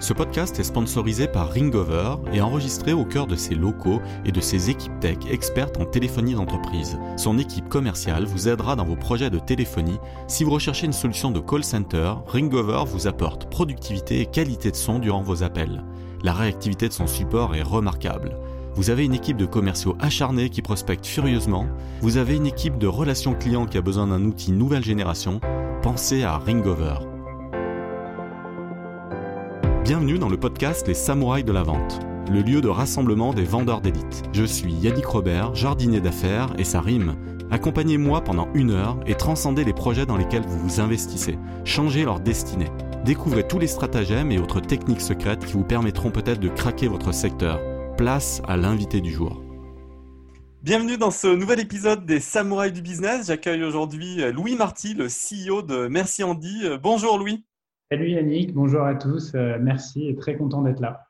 [0.00, 4.40] Ce podcast est sponsorisé par Ringover et enregistré au cœur de ses locaux et de
[4.40, 6.98] ses équipes tech expertes en téléphonie d'entreprise.
[7.18, 9.98] Son équipe commerciale vous aidera dans vos projets de téléphonie.
[10.26, 14.76] Si vous recherchez une solution de call center, Ringover vous apporte productivité et qualité de
[14.76, 15.84] son durant vos appels.
[16.22, 18.38] La réactivité de son support est remarquable.
[18.74, 21.66] Vous avez une équipe de commerciaux acharnés qui prospectent furieusement.
[22.00, 25.40] Vous avez une équipe de relations clients qui a besoin d'un outil nouvelle génération.
[25.82, 27.09] Pensez à Ringover.
[29.90, 31.98] Bienvenue dans le podcast Les Samouraïs de la Vente,
[32.30, 34.22] le lieu de rassemblement des vendeurs d'élite.
[34.32, 37.16] Je suis Yannick Robert, jardinier d'affaires, et ça rime.
[37.50, 41.40] Accompagnez-moi pendant une heure et transcendez les projets dans lesquels vous vous investissez.
[41.64, 42.70] Changez leur destinée.
[43.04, 47.10] Découvrez tous les stratagèmes et autres techniques secrètes qui vous permettront peut-être de craquer votre
[47.10, 47.58] secteur.
[47.96, 49.42] Place à l'invité du jour.
[50.62, 53.26] Bienvenue dans ce nouvel épisode des Samouraïs du Business.
[53.26, 56.62] J'accueille aujourd'hui Louis Marty, le CEO de Merci Andy.
[56.80, 57.44] Bonjour Louis.
[57.92, 61.08] Salut Yannick, bonjour à tous, euh, merci et très content d'être là.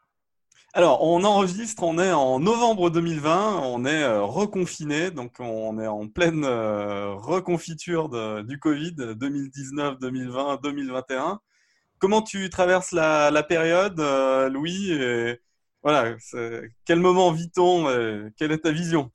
[0.72, 5.86] Alors, on enregistre, on est en novembre 2020, on est euh, reconfiné, donc on est
[5.86, 8.08] en pleine euh, reconfiture
[8.44, 11.40] du Covid 2019, 2020, 2021.
[11.98, 14.00] Comment tu traverses la, période,
[14.50, 14.98] Louis
[15.82, 16.16] voilà,
[16.86, 17.84] quel moment vit-on
[18.38, 19.10] Quelle est ta vision?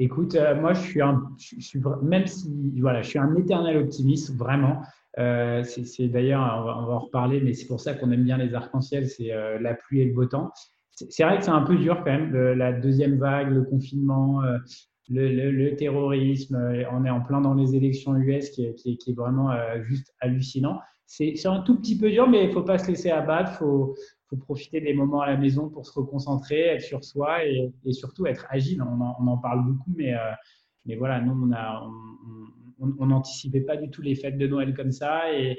[0.00, 4.36] Écoute, moi, je suis, un, je suis, même si, voilà, je suis un éternel optimiste,
[4.36, 4.82] vraiment.
[5.18, 8.54] Euh, c'est d'ailleurs, on, va en reparler, mais c'est pour ça qu'on aime bien les
[8.54, 10.52] arcs-en-ciel, c'est euh, la pluie et le beau temps.
[10.92, 14.58] C'est vrai que c'est un peu dur quand même, la deuxième vague, le confinement, euh,
[15.10, 16.56] le, terrorisme,
[16.90, 19.50] on est en plein dans les élections US qui, est vraiment
[19.82, 20.80] juste hallucinant.
[21.04, 23.58] C'est un tout petit peu dur, mais il ne faut pas se laisser abattre, il
[23.58, 23.94] faut,
[24.40, 28.46] profiter des moments à la maison pour se reconcentrer, être sur soi et, surtout être
[28.48, 28.82] agile.
[28.82, 30.14] On en, parle beaucoup, mais,
[30.96, 31.86] voilà, nous, on a...
[32.78, 35.32] on n'anticipait pas du tout les fêtes de Noël comme ça.
[35.32, 35.58] Et,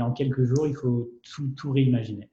[0.00, 1.10] en quelques jours, il faut
[1.56, 2.30] tout, réimaginer.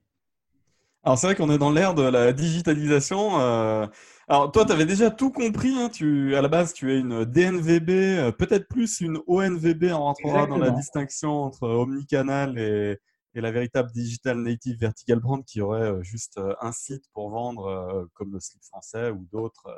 [1.03, 3.39] Alors c'est vrai qu'on est dans l'ère de la digitalisation.
[3.39, 3.85] Euh,
[4.27, 5.73] alors toi, tu avais déjà tout compris.
[5.75, 5.89] Hein.
[5.89, 9.85] tu, à la base, tu es une DNVB, euh, peut-être plus une ONVB.
[9.91, 12.97] On rentrera dans la distinction entre omnicanal et,
[13.33, 18.07] et, la véritable digital native vertical brand qui aurait euh, juste un site pour vendre,
[18.13, 19.77] comme le slip français ou d'autres euh,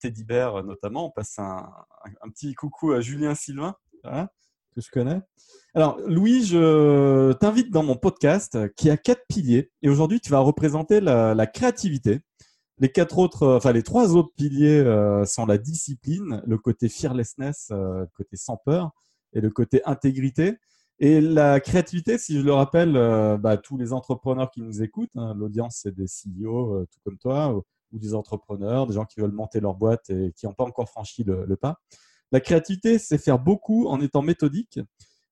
[0.00, 1.06] Teddy Bear notamment.
[1.06, 1.68] On passe un,
[2.34, 3.74] petit coucou à Julien Sylvain,
[4.04, 5.20] que je connais.
[5.74, 9.70] Alors, Louis, je t'invite dans mon podcast qui a quatre piliers.
[9.82, 12.20] Et aujourd'hui, tu vas représenter la, créativité.
[12.78, 16.88] Les quatre autres, euh, enfin les trois autres piliers euh, sont la discipline, le côté
[16.88, 18.92] fearlessness, le côté sans peur,
[19.34, 20.56] et le côté intégrité.
[20.98, 22.92] Et la créativité, si je le rappelle,
[23.38, 27.54] bah, tous les entrepreneurs qui nous écoutent, hein, l'audience c'est des CEO tout comme toi,
[27.92, 30.88] ou des entrepreneurs, des gens qui veulent monter leur boîte et qui n'ont pas encore
[30.88, 31.80] franchi le, pas.
[32.32, 34.78] La créativité, c'est faire beaucoup en étant méthodique.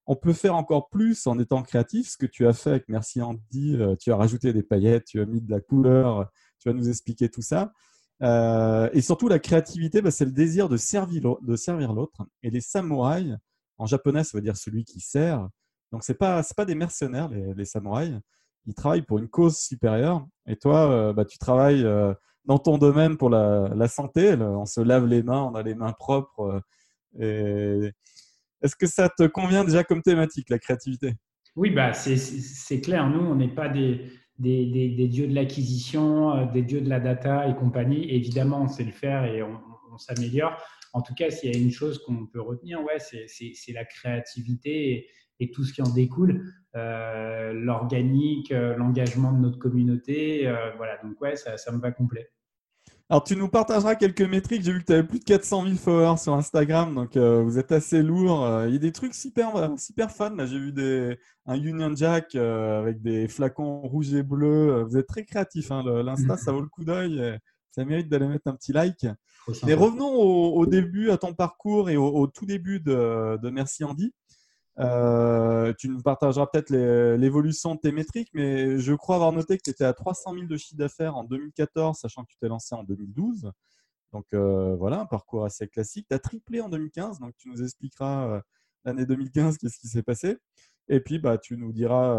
[0.06, 3.20] On peut faire encore plus en étant créatif, ce que tu as fait avec Merci
[3.20, 3.76] Andy.
[3.76, 6.88] Euh, tu as rajouté des paillettes, tu as mis de la couleur, tu vas nous
[6.88, 7.72] expliquer tout ça.
[8.22, 12.26] Euh, et surtout, la créativité, bah, c'est le désir de servir, de servir l'autre.
[12.42, 13.36] Et les samouraïs,
[13.76, 15.48] en japonais, ça veut dire celui qui sert.
[15.92, 18.18] Donc, ce n'est pas, pas des mercenaires, les, samouraïs.
[18.66, 20.26] Ils travaillent pour une cause supérieure.
[20.46, 21.86] Et toi, euh, bah, tu travailles
[22.48, 24.34] dans ton domaine pour la, santé.
[24.40, 26.62] on se lave les mains, on a les mains propres.
[27.20, 27.90] Euh,
[28.62, 31.12] est-ce que ça te convient déjà comme thématique, la créativité?
[31.56, 33.08] Oui, bah, c'est clair.
[33.10, 34.00] Nous, on n'est pas des,
[34.38, 38.10] dieux de l'acquisition, euh, des dieux de la data et compagnie.
[38.10, 39.60] Évidemment, on sait le faire et on,
[39.98, 40.56] s'améliore.
[40.94, 45.08] En tout cas, s'il y a une chose qu'on peut retenir, ouais, c'est la créativité
[45.40, 46.50] et, tout ce qui en découle.
[46.76, 50.50] Euh, l'organique, l'engagement de notre communauté.
[50.76, 52.30] voilà, donc ouais, ça, ça me va complet.
[53.10, 54.62] Alors, tu nous partageras quelques métriques.
[54.62, 57.58] J'ai vu que tu avais plus de 400 000 followers sur Instagram, donc euh, vous
[57.58, 58.44] êtes assez lourd.
[58.44, 60.36] Euh, il y a des trucs super, euh, super fun.
[60.36, 64.82] Là, j'ai vu des, un Union Jack avec des flacons rouges et bleus.
[64.82, 65.72] Vous êtes très créatif.
[65.72, 65.82] Hein.
[66.02, 67.38] L'Insta, ça vaut le coup d'œil.
[67.70, 69.06] Ça mérite d'aller mettre un petit like.
[69.64, 74.12] Mais revenons au, début, à ton parcours et au, tout début de, de Merci Andy.
[74.80, 79.62] Euh, tu nous partageras peut-être l'évolution de tes métriques, mais je crois avoir noté que
[79.62, 82.74] tu étais à 300 000 de chiffre d'affaires en 2014, sachant que tu t'es lancé
[82.74, 83.50] en 2012.
[84.12, 86.06] Donc euh, voilà, un parcours assez classique.
[86.08, 88.40] Tu as triplé en 2015, donc tu nous expliqueras euh,
[88.84, 90.38] l'année 2015, qu'est-ce qui s'est passé.
[90.90, 92.14] Et puis, bah, tu nous diras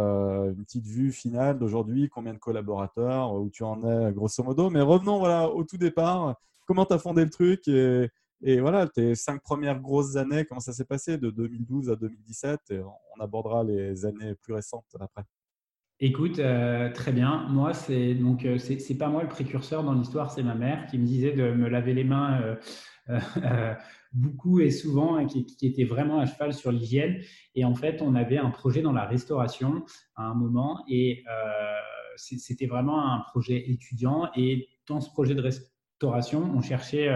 [0.50, 4.70] une petite vue finale d'aujourd'hui, combien de collaborateurs, où tu en es grosso modo.
[4.70, 6.36] Mais revenons voilà, au tout départ.
[6.68, 10.62] Comment tu as fondé le truc et, et voilà, tes cinq premières grosses années, comment
[10.62, 15.24] ça s'est passé de 2012 à 2017 et on abordera les années plus récentes après.
[16.02, 17.46] Écoute, euh, très bien.
[17.50, 20.98] Moi, c'est donc euh, c'est pas moi le précurseur dans l'histoire, c'est ma mère qui
[20.98, 22.58] me disait de me laver les mains
[23.10, 23.74] euh,
[24.14, 27.22] beaucoup et souvent, qui, qui, était vraiment à cheval sur l'hygiène.
[27.54, 29.84] Et en fait, on avait un projet dans la restauration
[30.16, 31.26] à un moment et
[32.16, 34.30] c'était vraiment un projet étudiant.
[34.38, 37.10] Et dans ce projet de restauration, on cherchait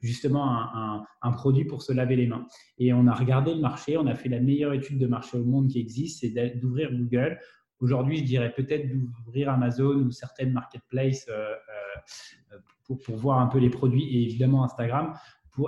[0.00, 2.46] justement un, produit pour se laver les mains.
[2.78, 5.44] Et on a regardé le marché, on a fait la meilleure étude de marché au
[5.44, 7.38] monde qui existe, c'est d'ouvrir Google.
[7.80, 11.28] Aujourd'hui, je dirais peut-être d'ouvrir Amazon ou certaines marketplaces
[12.84, 15.14] pour, pour, voir un peu les produits et évidemment Instagram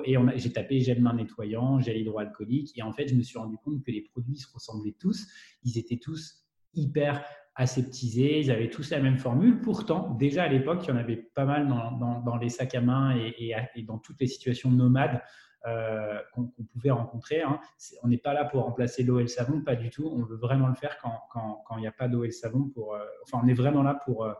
[0.05, 2.77] et j'ai tapé gel main nettoyant, gel hydroalcoolique.
[2.77, 5.27] Et en fait, je me suis rendu compte que les produits se ressemblaient tous.
[5.65, 7.25] Ils étaient tous hyper
[7.59, 8.41] aseptisés.
[8.41, 9.61] Ils avaient tous la même formule.
[9.61, 13.17] Pourtant, déjà à l'époque, il y en avait pas mal dans, les sacs à main
[13.17, 15.21] et, dans toutes les situations nomades.
[15.67, 17.43] Euh, qu'on pouvait rencontrer.
[17.43, 17.59] Hein.
[18.05, 20.07] On n'est pas là pour remplacer l'eau et le savon, pas du tout.
[20.07, 22.71] On veut vraiment le faire quand il n'y a pas d'eau et le savon.
[22.77, 24.33] Euh, enfin, on est vraiment là pour, euh,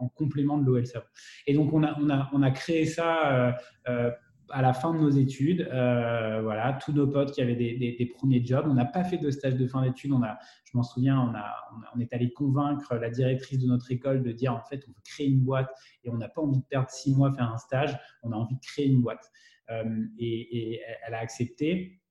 [0.00, 1.06] en complément de l'eau et le savon.
[1.46, 1.82] Et donc, on
[2.42, 3.54] a créé ça
[4.52, 8.44] à la fin de nos études, euh, voilà, tous nos potes qui avaient des, premiers
[8.44, 8.66] jobs.
[8.68, 10.12] On n'a pas fait de stage de fin d'études.
[10.12, 11.54] On a, je m'en souviens, on, a,
[11.96, 15.02] on, est allé convaincre la directrice de notre école de dire en fait, on veut
[15.04, 15.70] créer une boîte
[16.04, 17.98] et on n'a pas envie de perdre six mois à faire un stage.
[18.22, 19.30] On a envie de créer une boîte.
[19.70, 22.01] Euh, et, et, elle a accepté.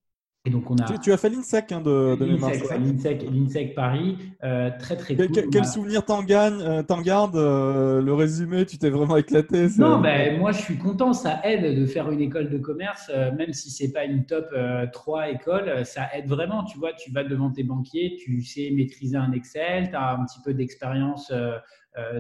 [0.44, 0.98] Et donc on a...
[0.98, 5.30] tu, as fait l'INSEC hein, de, de l'INSEC, Paris, euh, très très cool.
[5.52, 10.40] Quel, souvenir t'en, euh, t'en gardes euh, Le résumé, tu t'es vraiment éclaté Non, ben,
[10.40, 13.92] moi je suis content, ça aide de faire une école de commerce, même si c'est
[13.92, 14.48] pas une top
[14.92, 16.64] 3 école, ça aide vraiment.
[16.64, 20.26] Tu vois, tu vas devant tes banquiers, tu sais maîtriser un Excel, tu as un
[20.26, 21.32] petit peu d'expérience.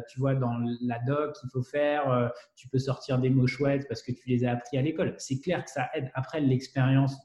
[0.09, 4.01] Tu vois, dans la doc qu'il faut faire, tu peux sortir des mots chouettes parce
[4.01, 5.15] que tu les as appris à l'école.
[5.17, 6.11] C'est clair que ça aide.
[6.13, 7.17] Après, l'expérience,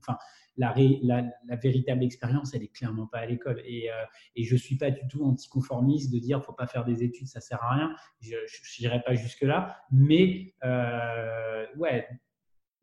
[0.00, 0.18] enfin,
[0.56, 3.60] la, véritable expérience, elle est clairement pas à l'école.
[3.64, 4.04] Et, euh,
[4.36, 7.40] et, je suis pas du tout anticonformiste de dire faut pas faire des études, ça
[7.40, 7.94] sert à rien.
[8.20, 8.36] Je
[8.80, 12.06] n'irai pas jusque là, mais euh, ouais,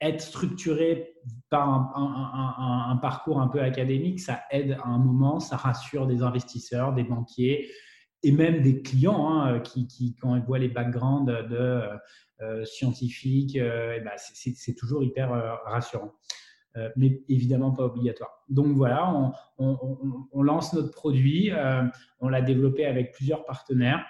[0.01, 1.13] être structuré
[1.49, 6.93] par un, parcours un peu académique, ça aide à un moment, ça rassure des investisseurs,
[6.93, 7.69] des banquiers
[8.23, 11.81] et même des clients hein, qui, qui, quand ils voient les backgrounds de
[12.41, 15.31] euh, scientifiques, eh ben, c'est toujours hyper
[15.65, 16.11] rassurant.
[16.77, 18.29] Euh, mais évidemment pas obligatoire.
[18.47, 21.83] Donc voilà, on, lance notre produit, euh,
[22.21, 24.05] on l'a développé avec plusieurs partenaires.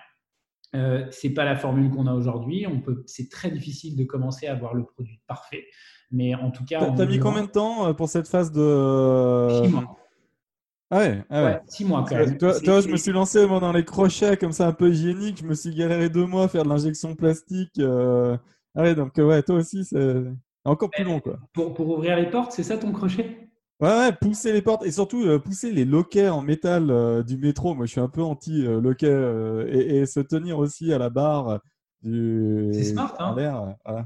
[0.75, 2.67] Euh, c'est pas la formule qu'on a aujourd'hui.
[2.67, 5.65] On peut, c'est très difficile de commencer à avoir le produit parfait,
[6.11, 6.91] mais en tout cas.
[6.91, 9.97] Tu as mis combien de temps pour cette phase de Six mois.
[10.91, 11.61] Ah ouais, ah ouais.
[11.67, 12.37] six mois quand même.
[12.37, 15.39] Toi, toi je me suis lancé moi, dans les crochets comme ça un peu hygiénique.
[15.41, 17.79] Je me suis galéré deux mois à faire de l'injection plastique.
[17.79, 20.23] Ah ouais, donc ouais, toi aussi, c'est.
[20.63, 21.39] Encore plus long, quoi.
[21.53, 23.49] Pour, pour ouvrir les portes, c'est ça ton crochet?
[23.79, 27.37] Ouais, ouais, pousser les portes et surtout euh, pousser les loquets en métal euh, du
[27.37, 27.73] métro.
[27.73, 31.59] Moi, je suis un peu anti-loquet euh, et, se tenir aussi à la barre
[32.03, 32.69] du.
[32.73, 34.05] C'est smart, hein voilà.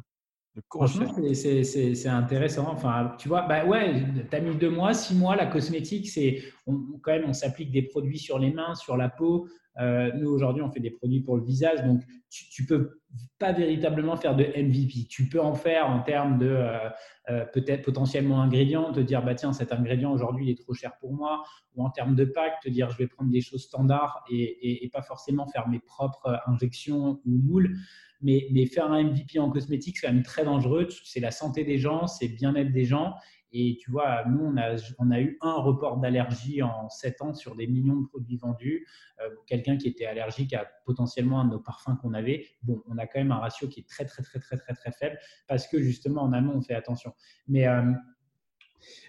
[0.69, 2.67] Franchement, c'est intéressant.
[2.71, 5.35] Enfin, tu vois, bah ouais, tu as mis deux mois, six mois.
[5.35, 9.47] La cosmétique, c'est quand même, on s'applique des produits sur les mains, sur la peau.
[9.81, 11.83] Euh, nous, aujourd'hui, on fait des produits pour le visage.
[11.83, 13.01] Donc, tu ne peux
[13.37, 15.07] pas véritablement faire de MVP.
[15.09, 16.89] Tu peux en faire en termes de euh,
[17.29, 20.93] euh, peut-être potentiellement ingrédients, te dire, bah, tiens, cet ingrédient aujourd'hui, il est trop cher
[20.99, 21.43] pour moi.
[21.75, 24.89] Ou en termes de pack, te dire, je vais prendre des choses standards et, et,
[24.89, 27.75] pas forcément faire mes propres injections ou moules.
[28.21, 30.87] Mais, faire un MVP en cosmétique, c'est quand même très dangereux.
[31.03, 33.15] C'est la santé des gens, c'est bien-être des gens.
[33.51, 37.33] Et tu vois, nous, on a, on a eu un report d'allergie en 7 ans
[37.33, 38.85] sur des millions de produits vendus.
[39.21, 42.45] Euh, quelqu'un qui était allergique à potentiellement un de nos parfums qu'on avait.
[42.63, 44.91] Bon, on a quand même un ratio qui est très, très, très, très, très, très
[44.91, 45.17] faible
[45.47, 47.13] parce que justement, en amont, on fait attention.
[47.47, 47.67] Mais.
[47.67, 47.83] Euh,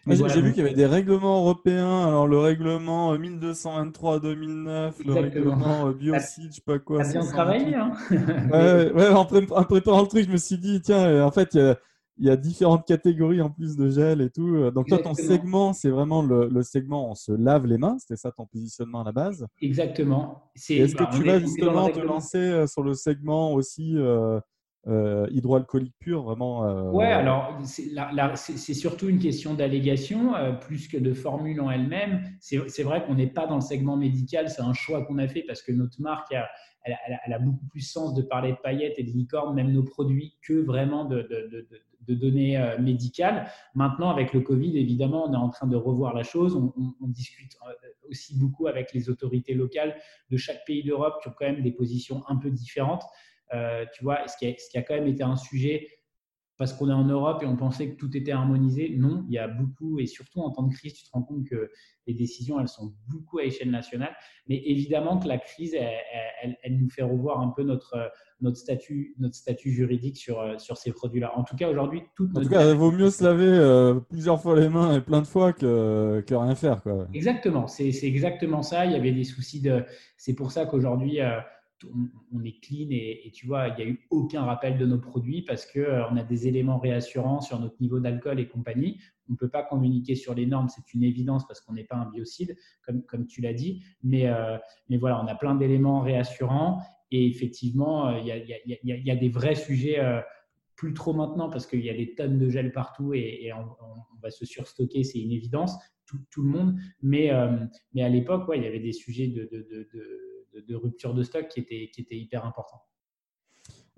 [0.06, 2.06] j'ai vu qu'il y avait des règlements européens.
[2.06, 7.04] Alors, le règlement 1223-2009, le règlement euh, biocide, je sais pas quoi.
[7.04, 11.24] Ça bien travaillé, hein ouais, ouais, en, préparant le truc, je me suis dit, tiens,
[11.24, 11.76] en fait, il y a
[12.18, 14.70] il y a différentes catégories en plus de gel et tout.
[14.70, 17.96] Donc, toi, ton segment, c'est vraiment le, segment on se lave les mains.
[17.98, 20.50] C'était ça ton positionnement à la base Exactement.
[20.54, 24.40] Est-ce que bah, tu vas justement te lancer euh, sur le segment aussi euh,
[24.86, 26.90] euh, hydroalcoolique pur vraiment euh...
[26.90, 32.22] Ouais, alors c'est surtout une question d'allégation plus que de formule en elle-même.
[32.40, 35.42] C'est vrai qu'on n'est pas dans le segment médical, c'est un choix qu'on a fait
[35.42, 36.48] parce que notre marque a,
[37.26, 40.36] elle, a beaucoup plus sens de parler de paillettes et de licornes, même nos produits,
[40.42, 41.28] que vraiment de,
[42.08, 43.50] données euh, médicales.
[43.74, 46.54] Maintenant, avec le Covid, évidemment, on est en train de revoir la chose.
[46.54, 47.72] On, discute euh,
[48.08, 49.96] aussi beaucoup avec les autorités locales
[50.30, 53.02] de chaque pays d'Europe qui ont quand même des positions un peu différentes.
[53.54, 55.88] Euh, tu vois, ce qui, a, ce qui a quand même été un sujet
[56.58, 58.94] parce qu'on est en Europe et on pensait que tout était harmonisé.
[58.96, 61.44] Non, il y a beaucoup, et surtout en temps de crise, tu te rends compte
[61.44, 61.70] que
[62.06, 64.16] les décisions, elles sont beaucoup à échelle nationale.
[64.48, 68.10] Mais évidemment que la crise, elle, elle, nous fait revoir un peu notre,
[68.40, 71.36] notre, statut, notre statut juridique sur, sur ces produits-là.
[71.36, 72.28] En tout cas, aujourd'hui, tout.
[72.34, 75.20] En tout cas, il vaut mieux se laver euh, plusieurs fois les mains et plein
[75.20, 76.82] de fois que, que rien faire.
[76.82, 77.06] Quoi.
[77.12, 78.86] Exactement, c'est exactement ça.
[78.86, 79.84] Il y avait des soucis de.
[80.16, 81.38] C'est pour ça qu'aujourd'hui, euh,
[82.32, 85.42] on, est clean et, tu vois, il n'y a eu aucun rappel de nos produits
[85.42, 89.00] parce qu'on euh, a des éléments réassurants sur notre niveau d'alcool et compagnie.
[89.28, 91.96] On ne peut pas communiquer sur les normes, c'est une évidence parce qu'on n'est pas
[91.96, 93.82] un biocide, comme, comme tu l'as dit.
[94.02, 94.56] Mais, euh,
[94.88, 96.80] mais voilà, on a plein d'éléments réassurants
[97.10, 100.00] et effectivement, euh, il y, y, a, des vrais sujets.
[100.76, 104.30] plus trop maintenant parce qu'il y a des tonnes de gel partout et, on, va
[104.30, 106.76] se surstocker, c'est une évidence, tout, tout, le monde.
[107.02, 107.30] Mais,
[107.94, 109.48] mais à l'époque, ouais, il y avait des sujets de,
[110.74, 112.80] rupture de stock qui était, qui était hyper important.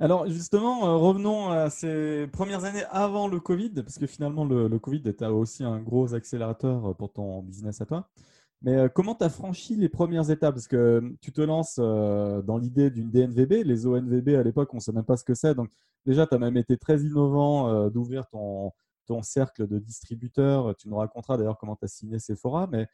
[0.00, 4.78] Alors justement, euh, revenons à ces premières années avant le Covid, parce que finalement le,
[4.78, 8.08] Covid était aussi un gros accélérateur pour ton business à toi.
[8.62, 10.54] Mais euh, comment tu as franchi les premières étapes?
[10.54, 13.64] Parce que tu te lances euh, dans l'idée d'une DNVB.
[13.64, 15.54] Les ONVB à l'époque, on ne sait même pas ce que c'est.
[15.54, 15.70] Donc
[16.06, 18.72] déjà, tu as même été très innovant d'ouvrir ton,
[19.06, 20.76] ton cercle de distributeurs.
[20.76, 22.68] Tu nous raconteras d'ailleurs comment tu as signé Sephora.
[22.70, 22.86] Mais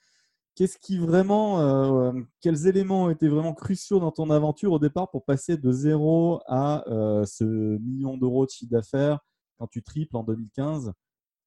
[0.55, 5.11] Qu'est-ce qui vraiment, euh, quels éléments ont été vraiment cruciaux dans ton aventure au départ
[5.11, 9.19] pour passer de zéro à euh, ce million d'euros de chiffre d'affaires
[9.59, 10.93] quand tu triples en 2015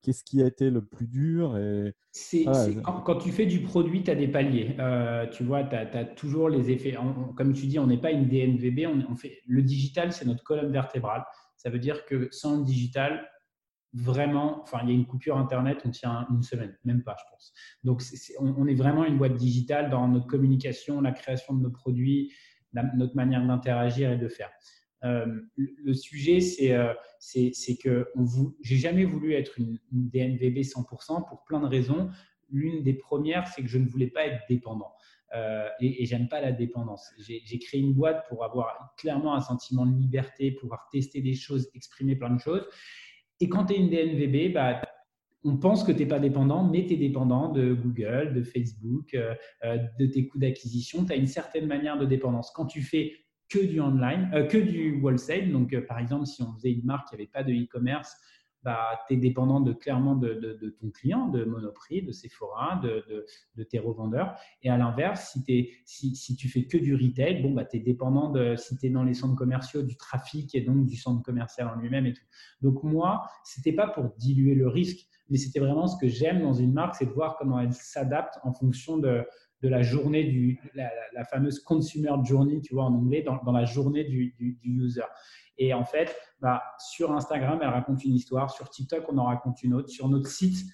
[0.03, 1.93] Qu'est-ce qui a été le plus dur et...
[3.03, 4.75] quand, tu fais du produit, tu as des paliers.
[4.79, 6.95] Euh, tu vois, tu as, toujours les effets.
[7.35, 8.87] comme tu dis, on n'est pas une DNVB.
[8.87, 11.25] On, on fait, le digital, c'est notre colonne vertébrale.
[11.57, 13.27] Ça veut dire que sans le digital,
[13.93, 17.23] vraiment, enfin, il y a une coupure Internet, on tient une semaine, même pas, je
[17.31, 17.53] pense.
[17.83, 18.01] Donc,
[18.39, 22.33] on, est vraiment une boîte digitale dans notre communication, la création de nos produits,
[22.73, 24.51] notre manière d'interagir et de faire.
[25.03, 26.93] Euh, le sujet, c'est euh,
[27.81, 28.07] que
[28.61, 32.09] j'ai jamais voulu être une, DNVB 100% pour plein de raisons.
[32.49, 34.93] L'une des premières, c'est que je ne voulais pas être dépendant.
[35.35, 37.11] Euh, et, et j'aime pas la dépendance.
[37.19, 41.69] J'ai créé une boîte pour avoir clairement un sentiment de liberté, pouvoir tester des choses,
[41.73, 42.65] exprimer plein de choses.
[43.39, 44.81] Et quand tu es une DNVB, bah,
[45.43, 49.13] on pense que tu n'es pas dépendant, mais tu es dépendant de Google, de Facebook,
[49.13, 51.05] euh, euh, de tes coûts d'acquisition.
[51.05, 52.51] Tu as une certaine manière de dépendance.
[52.51, 53.13] Quand tu fais
[53.49, 57.09] que du online, euh, que du wholesale, donc par exemple, si on faisait une marque
[57.09, 58.17] qui n'avait pas de e-commerce,
[58.63, 63.79] bah, tu es dépendant de, clairement de, ton client, de Monoprix, de Sephora, de, tes
[63.79, 64.35] revendeurs.
[64.61, 65.37] Et à l'inverse,
[65.85, 68.89] si, si, tu fais que du retail, bon, bah, tu es dépendant, si tu es
[68.89, 72.13] dans les centres commerciaux, du trafic et donc du centre commercial en lui-même.
[72.61, 76.41] Donc moi, ce n'était pas pour diluer le risque, mais c'était vraiment ce que j'aime
[76.41, 79.25] dans une marque, c'est de voir comment elle s'adapte en fonction de,
[79.61, 84.35] la journée du, la, fameuse consumer journey, tu vois, en anglais, dans, la journée du,
[84.63, 85.01] user.
[85.57, 88.51] Et en fait, bah, sur Instagram, elle raconte une histoire.
[88.51, 89.89] Sur TikTok, on en raconte une autre.
[89.89, 90.65] Sur notre site,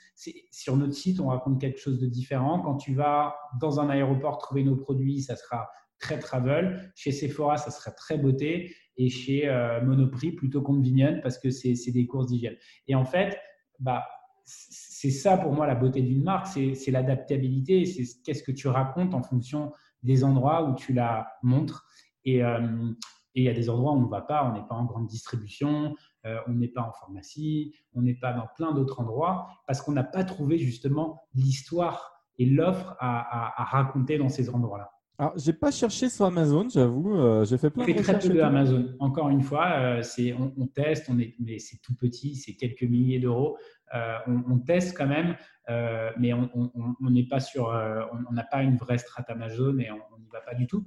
[0.52, 2.60] sur notre site, on raconte quelque chose de différent.
[2.60, 6.92] Quand tu vas dans un aéroport trouver nos produits, ça sera très travel.
[6.96, 8.76] Chez Sephora, ça sera très beauté.
[8.98, 12.56] Et chez euh, Monoprix, plutôt convenient parce que c'est des courses d'hygiène.
[12.88, 13.40] Et en fait,
[13.80, 14.06] bah,
[14.46, 19.14] c'est ça pour moi la beauté d'une marque, c'est l'adaptabilité, c'est qu'est-ce que tu racontes
[19.14, 19.72] en fonction
[20.04, 21.86] des endroits où tu la montres.
[22.26, 22.60] Et, euh,
[23.36, 24.86] et il y a des endroits où on ne va pas, on n'est pas en
[24.86, 29.48] grande distribution, euh, on n'est pas en pharmacie, on n'est pas dans plein d'autres endroits,
[29.68, 34.90] parce qu'on n'a pas trouvé justement l'histoire et l'offre à, raconter dans ces endroits-là.
[35.20, 37.16] Alors, j'ai pas cherché sur Amazon, j'avoue.
[37.16, 38.96] Euh, j'ai fait plein de très peu de Amazon.
[39.00, 42.84] Encore une fois, euh, c'est on, teste, on est, mais c'est tout petit, c'est quelques
[42.84, 43.58] milliers d'euros.
[44.28, 45.36] on, teste quand même,
[46.20, 50.30] mais on n'est pas sur, on n'a pas une vraie strate Amazon et on n'y
[50.30, 50.86] va pas du tout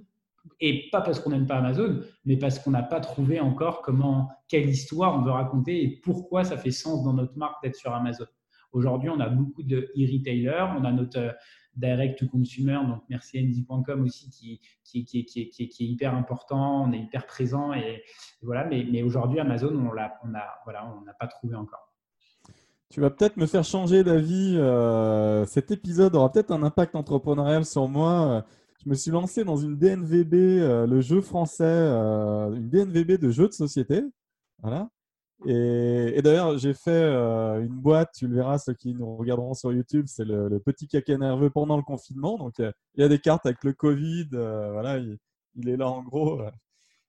[0.60, 4.30] et pas parce qu'on n'aime pas Amazon, mais parce qu'on n'a pas trouvé encore comment,
[4.48, 7.92] quelle histoire on veut raconter et pourquoi ça fait sens dans notre marque d'être sur
[7.92, 8.26] Amazon.
[8.72, 11.32] Aujourd'hui, on a beaucoup de e-retailers, on a notre euh,
[11.76, 18.02] direct-to-consumer, donc merci Andy.com aussi, qui, qui, est hyper important, on est hyper présent, et,
[18.42, 21.92] voilà, mais, aujourd'hui, Amazon, on n'a on a, voilà, on pas trouvé encore.
[22.90, 24.56] Tu vas peut-être me faire changer d'avis.
[24.56, 28.44] Euh, cet épisode aura peut-être un impact entrepreneurial sur moi
[28.86, 33.30] je me suis lancé dans une DNVB, euh, le jeu français, euh, une DNVB de
[33.30, 34.04] jeux de société.
[34.62, 34.88] Voilà.
[35.44, 39.72] Et, d'ailleurs, j'ai fait euh, une boîte, tu le verras, ceux qui nous regarderont sur
[39.72, 42.38] YouTube, c'est le, petit caca nerveux pendant le confinement.
[42.38, 45.18] Donc, il y a des cartes avec le Covid, voilà, il,
[45.56, 46.40] il, est là en gros.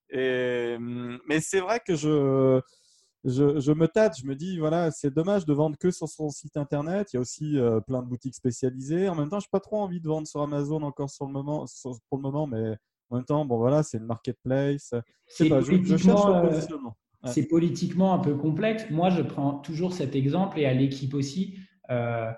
[0.10, 2.60] Et, mais c'est vrai que je,
[3.28, 6.56] je, me tâte, je me dis, voilà, c'est dommage de vendre que sur son site
[6.56, 7.12] internet.
[7.12, 9.10] Il y a aussi euh, plein de boutiques spécialisées.
[9.10, 11.34] En même temps, je n'ai pas trop envie de vendre sur Amazon encore sur le
[11.34, 11.66] moment,
[12.10, 12.78] pour le moment, mais
[13.10, 14.94] en même temps, bon, voilà, c'est une marketplace.
[15.28, 16.96] C'est pas, je, cherche un euh, positionnement.
[17.26, 18.86] c'est politiquement un peu complexe.
[18.90, 21.58] Moi, je prends toujours cet exemple et à l'équipe aussi.
[21.90, 22.32] Euh,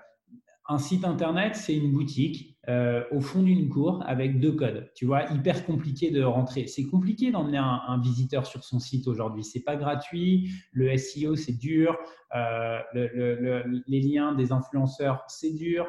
[0.68, 4.90] un site internet, c'est une boutique euh, au fond d'une cour avec deux codes.
[4.94, 6.66] Tu vois, hyper compliqué de rentrer.
[6.66, 9.44] C'est compliqué d'emmener un, visiteur sur son site aujourd'hui.
[9.44, 10.50] C'est pas gratuit.
[10.72, 11.98] Le SEO, c'est dur.
[12.34, 15.86] Euh, les liens des influenceurs, c'est dur.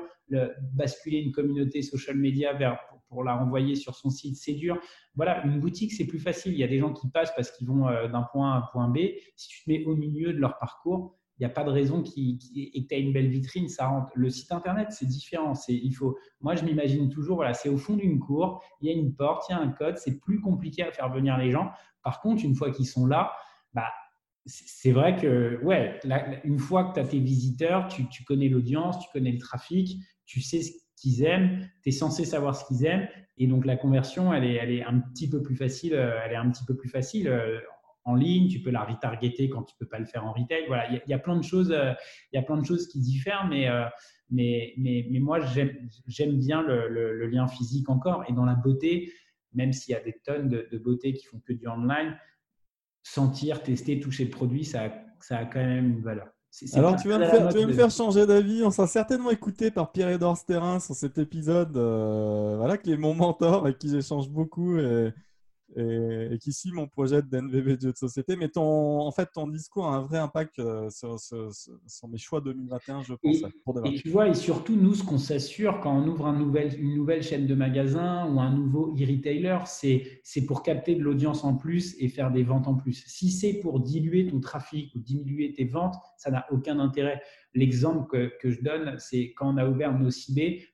[0.74, 2.80] basculer une communauté social media vers
[3.12, 4.80] pour la renvoyer sur son site, c'est dur.
[5.16, 6.54] Voilà, une boutique, c'est plus facile.
[6.54, 8.58] Il y a des gens qui passent parce qu'ils vont euh, d'un point A à
[8.60, 9.00] un point B.
[9.36, 12.40] Si tu te mets au milieu de leur parcours, n'y a pas de raison qui,
[12.56, 14.12] et que tu as une belle vitrine, ça rentre.
[14.16, 15.56] Le site internet, c'est différent.
[15.56, 18.94] C'est, il faut, moi, je m'imagine toujours, voilà, c'est au fond d'une cour, il y
[18.94, 21.52] a une porte, il y a un code, c'est plus compliqué à faire venir les
[21.52, 21.72] gens.
[22.04, 23.32] Par contre, une fois qu'ils sont là,
[23.74, 23.88] bah,
[24.46, 26.00] c'est vrai que, ouais,
[26.44, 29.98] une fois que tu as tes visiteurs, tu, tu connais l'audience, tu connais le trafic,
[30.26, 33.08] tu sais ce qu'ils aiment, tu es censé savoir ce qu'ils aiment.
[33.38, 35.94] Et donc, la conversion, elle est, elle est un petit peu plus facile.
[35.96, 37.60] Euh, elle est un petit peu plus facile euh,
[38.04, 38.48] en ligne.
[38.50, 40.66] Tu peux la retargeter quand tu peux pas le faire en retail.
[40.68, 41.72] Voilà, il y, a, plein de choses.
[41.72, 41.94] Euh,
[42.32, 43.68] il y a plein de choses qui diffèrent, mais
[44.32, 45.40] mais, mais, mais moi,
[46.08, 48.24] j'aime bien le, lien physique encore.
[48.30, 49.12] Et dans la beauté,
[49.54, 52.18] même s'il y a des tonnes de, de, beauté qui font que du online,
[53.04, 56.28] sentir, tester, toucher le produit, ça, ça a quand même une valeur.
[56.74, 58.62] Alors, tu vas, me faire, tu vas me faire changer d'avis.
[58.64, 63.14] On sera certainement écouté par Pierre-Edouard Sterrin sur cet épisode, euh, voilà, qui est mon
[63.14, 64.78] mentor, avec qui j'échange beaucoup.
[64.78, 65.14] Et,
[65.76, 68.36] et, qui suit mon projet d'NVB de jeu de société.
[68.36, 73.04] Mais ton, en fait, ton discours a un vrai impact euh, sur, mes choix 2021,
[73.04, 73.38] je pense.
[73.86, 76.96] Et, tu vois, et surtout, nous, ce qu'on s'assure quand on ouvre un nouvel, une
[76.96, 81.96] nouvelle chaîne de magasins ou un nouveau e-retailer, c'est pour capter de l'audience en plus
[82.00, 83.04] et faire des ventes en plus.
[83.08, 87.22] Si c'est pour diluer ton trafic ou diminuer tes ventes, ça n'a aucun intérêt.
[87.54, 90.10] L'exemple que, je donne, c'est quand on a ouvert nos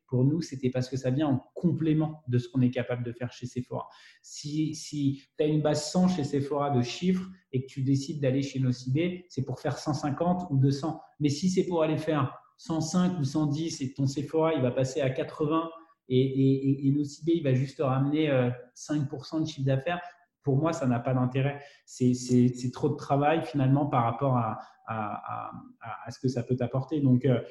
[0.08, 3.12] pour nous, c'était parce que ça vient en complément de ce qu'on est capable de
[3.12, 3.88] faire chez Sephora.
[4.22, 8.22] Si, si tu as une base 100 chez Sephora de chiffres et que tu décides
[8.22, 11.02] d'aller chez Nocibé, c'est pour faire 150 ou 200.
[11.20, 15.02] Mais si c'est pour aller faire 105 ou 110 et ton Sephora, il va passer
[15.02, 15.70] à 80
[16.10, 18.30] et, et, Nocibé, il va juste ramener
[18.76, 20.00] 5% euh, de chiffre d'affaires,
[20.48, 21.62] pour moi, ça n'a pas d'intérêt.
[21.86, 25.52] C'est trop de travail finalement par rapport à, à,
[26.10, 27.02] ce que ça peut t'apporter.
[27.02, 27.42] Donc, euh,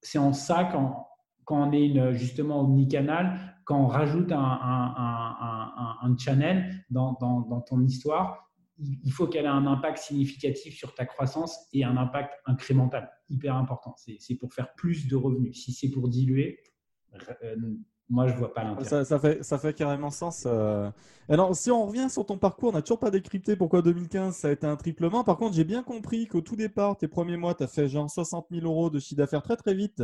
[0.00, 1.06] c'est en ça qu'en
[1.44, 9.12] quand on est justement omnicanal, quand on rajoute un, channel dans, dans, ton histoire, il
[9.12, 13.94] faut qu'elle ait un impact significatif sur ta croissance et un impact incrémental, hyper important.
[13.96, 15.62] C'est pour faire plus de revenus.
[15.62, 16.60] Si c'est pour diluer,
[17.44, 17.56] euh,
[18.08, 18.88] moi, je vois pas l'intérêt.
[18.88, 20.44] Ça, ça, fait, ça fait carrément sens.
[20.46, 20.90] Euh.
[21.28, 24.48] Alors, si on revient sur ton parcours, on n'a toujours pas décrypté pourquoi 2015, ça
[24.48, 25.24] a été un triplement.
[25.24, 28.08] Par contre, j'ai bien compris qu'au tout départ, tes premiers mois, tu as fait genre
[28.08, 30.02] 60 000 euros de chiffre d'affaires très, très vite.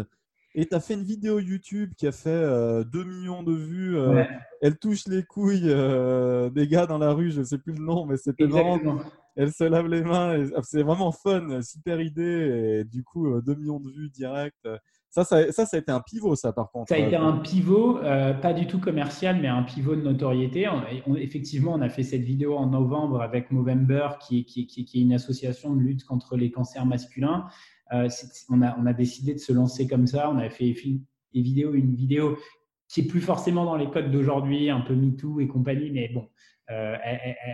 [0.55, 3.97] Et tu as fait une vidéo YouTube qui a fait 2 euh, millions de vues.
[3.97, 4.25] Euh,
[4.61, 7.83] elle touche les couilles euh, des gars dans la rue, je ne sais plus le
[7.83, 8.79] nom, mais c'était marrant.
[9.35, 10.47] Elle se lave les mains.
[10.55, 12.81] Ah, c'est vraiment fun, super idée.
[12.81, 14.69] Et du coup, 2 millions de vues direct.
[15.13, 16.89] Ça ça, ça, a été un pivot, ça, par contre.
[16.89, 20.67] Ça a été un pivot, pas du tout commercial, mais un pivot de notoriété.
[21.17, 25.03] effectivement, on a fait cette vidéo en novembre avec Movember, qui, qui, qui, qui, est
[25.03, 27.47] une association de lutte contre les cancers masculins.
[27.93, 28.09] Euh,
[28.49, 30.31] on, a, on, a, décidé de se lancer comme ça.
[30.31, 30.75] On a fait
[31.35, 32.39] des vidéos, une vidéo
[32.89, 36.29] qui est plus forcément dans les codes d'aujourd'hui, un peu MeToo et compagnie, mais bon,
[36.71, 36.97] euh,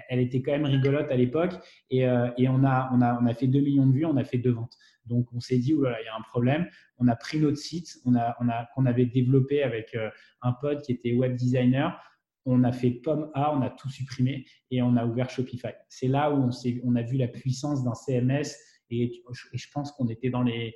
[0.08, 1.54] elle, était quand même rigolote à l'époque.
[1.90, 4.16] Et, euh, et on, a, on, a, on, a, fait 2 millions de vues, on
[4.16, 4.76] a fait deux ventes.
[5.08, 6.66] Donc on s'est dit, il y a un problème.
[6.98, 9.96] On a pris notre site qu'on avait développé avec
[10.42, 12.00] un pote qui était web designer.
[12.44, 15.72] On a fait pomme A, on a tout supprimé et on a ouvert Shopify.
[15.88, 16.50] C'est là où on,
[16.84, 18.56] on a vu la puissance d'un CMS
[18.90, 20.74] et, je pense qu'on était dans les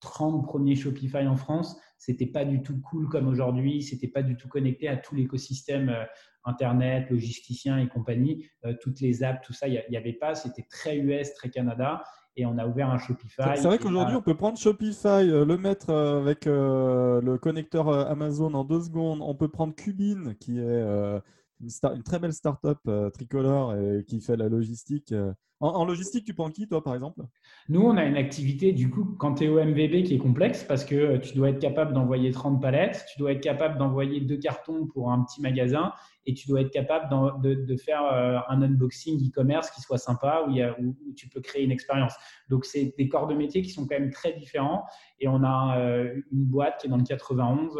[0.00, 1.76] 30 premiers Shopify en France.
[1.98, 3.82] C'était pas du tout cool comme aujourd'hui.
[3.82, 6.04] C'était pas du tout connecté à tout l'écosystème euh,
[6.44, 8.48] Internet, logisticien et compagnie.
[8.64, 10.34] Euh, toutes les apps, tout ça, il n'y avait pas.
[10.34, 12.04] C'était très US, très Canada.
[12.38, 13.42] Et on a ouvert un Shopify.
[13.56, 18.64] C'est vrai qu'aujourd'hui, on peut prendre Shopify, euh, le mettre avec le connecteur Amazon en
[18.64, 19.20] deux secondes.
[19.22, 21.20] On peut prendre Cubine, qui est
[21.60, 22.78] une, très belle startup
[23.14, 25.12] tricolore et qui fait la logistique
[25.60, 27.22] en, logistique, tu prends qui, toi, par exemple?
[27.68, 30.62] Nous, on a une activité, du coup, quand tu es au MVB, qui est complexe
[30.62, 34.20] parce que euh, tu dois être capable d'envoyer 30 palettes, tu dois être capable d'envoyer
[34.20, 35.92] deux cartons pour un petit magasin
[36.26, 37.10] et tu dois être capable
[37.42, 41.72] de, faire euh, un unboxing e-commerce qui soit sympa, où, où, tu peux créer une
[41.72, 42.14] expérience.
[42.48, 44.84] Donc, c'est des corps de métier qui sont quand même très différents.
[45.18, 47.78] Et on a euh, une boîte qui est dans le 91.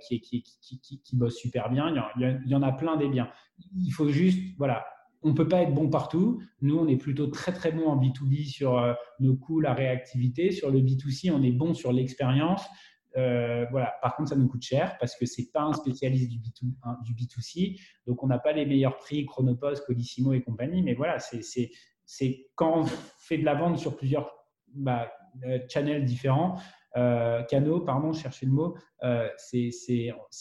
[0.00, 1.92] Qui, qui, qui, qui, bosse super bien.
[2.16, 3.28] Il y, en a plein des biens.
[3.76, 4.84] Il faut juste, voilà,
[5.24, 6.40] on ne peut pas être bon partout.
[6.60, 10.50] Nous, on est plutôt très très bon en B2B sur euh, nos coûts, la réactivité.
[10.52, 12.62] Sur le B2C, on est bon sur l'expérience.
[13.16, 13.94] Euh, voilà.
[14.02, 16.98] Par contre, ça nous coûte cher parce que c'est pas un spécialiste du, B2, hein,
[17.04, 17.80] B2C.
[18.06, 20.82] Donc, on n'a pas les meilleurs prix, Chronopost, Colissimo et compagnie.
[20.82, 21.70] Mais voilà, c'est
[22.06, 22.84] c'est quand on
[23.18, 24.30] fait de la vente sur plusieurs
[24.74, 25.10] bah,
[25.70, 26.58] channels différents,
[26.96, 29.70] euh, canaux, pardon, chercher le mot, euh, c'est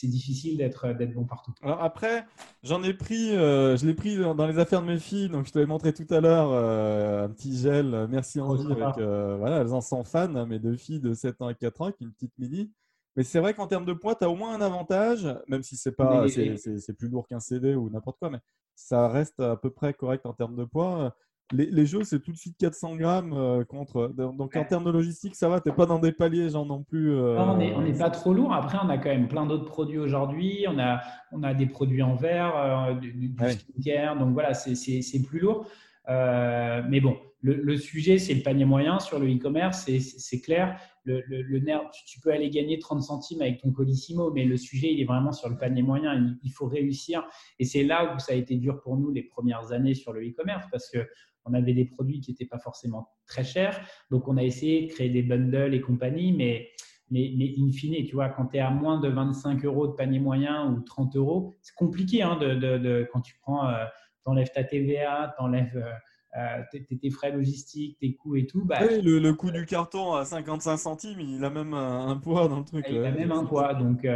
[0.04, 1.54] difficile d'être bon partout.
[1.64, 2.26] Alors après,
[2.62, 5.52] j'en ai pris, euh, je l'ai pris dans les affaires de mes filles, donc je
[5.52, 9.82] te l'ai montré tout à l'heure, un petit gel, merci Andy, avec, voilà, elles en
[9.82, 12.38] sont fans, hein, mes deux filles de 7 ans et 4 ans, avec une petite
[12.38, 12.72] mini.
[13.16, 15.78] Mais c'est vrai qu'en termes de poids, tu as au moins un avantage, même si
[15.78, 18.40] c'est pas, c'est plus lourd qu'un CD ou n'importe quoi, mais
[18.76, 21.16] ça reste à peu près correct en termes de poids
[21.52, 24.08] les, jeux, c'est tout de suite 400 grammes euh, contre.
[24.08, 26.84] Donc, en termes de logistique, ça va, tu n'es pas dans des paliers, genre non
[26.84, 27.12] plus.
[27.14, 28.54] Euh, on n'est pas trop lourd.
[28.54, 30.66] Après, on a quand même plein d'autres produits aujourd'hui.
[30.68, 31.02] On a,
[31.32, 34.18] on a des produits en verre, euh, du, skincare.
[34.18, 35.68] Donc, voilà, c'est plus lourd.
[36.08, 39.90] mais bon, le, sujet, c'est le panier moyen sur le e-commerce.
[40.00, 40.80] C'est clair.
[41.06, 44.94] Le, le, nerf, tu peux aller gagner 30 centimes avec ton Colissimo, mais le sujet,
[44.94, 46.16] il est vraiment sur le panier moyen.
[46.16, 47.28] Il, il faut réussir.
[47.60, 50.22] Et c'est là où ça a été dur pour nous les premières années sur le
[50.26, 51.06] e-commerce parce que
[51.46, 53.80] on avait des produits qui n'étaient pas forcément très chers.
[54.12, 56.70] Donc, on a essayé de créer des bundles et compagnie, mais,
[57.14, 60.20] mais, in fine, tu vois, quand tu es à moins de 25 euros de panier
[60.20, 63.86] moyen ou 30 euros, c'est compliqué hein, de, quand tu prends, euh,
[64.26, 65.92] enlèves ta TVA, tu enlèves euh,
[66.40, 68.66] euh, tes, frais logistiques, tes coûts et tout.
[68.66, 72.60] Bah, oui, le, coût du carton à 55 centimes, il a même un, poids dans
[72.60, 72.86] le truc.
[72.90, 73.76] Il a même un poids.
[73.76, 74.08] Donc,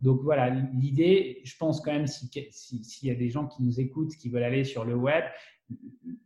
[0.00, 3.80] donc voilà, l'idée, je pense quand même, s'il si, y a des gens qui nous
[3.80, 5.24] écoutent, qui veulent aller sur le web,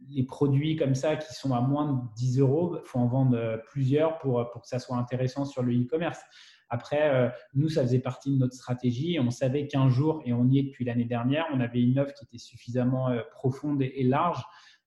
[0.08, 3.36] les produits comme ça qui sont à moins de 10 euros, il faut en vendre
[3.36, 6.20] euh, plusieurs pour, euh, pour que ça soit intéressant sur le e-commerce.
[6.68, 9.18] Après, euh, nous, ça faisait partie de notre stratégie.
[9.20, 12.14] On savait qu'un jour, et on y est depuis l'année dernière, on avait une offre
[12.14, 14.42] qui était suffisamment profonde et, large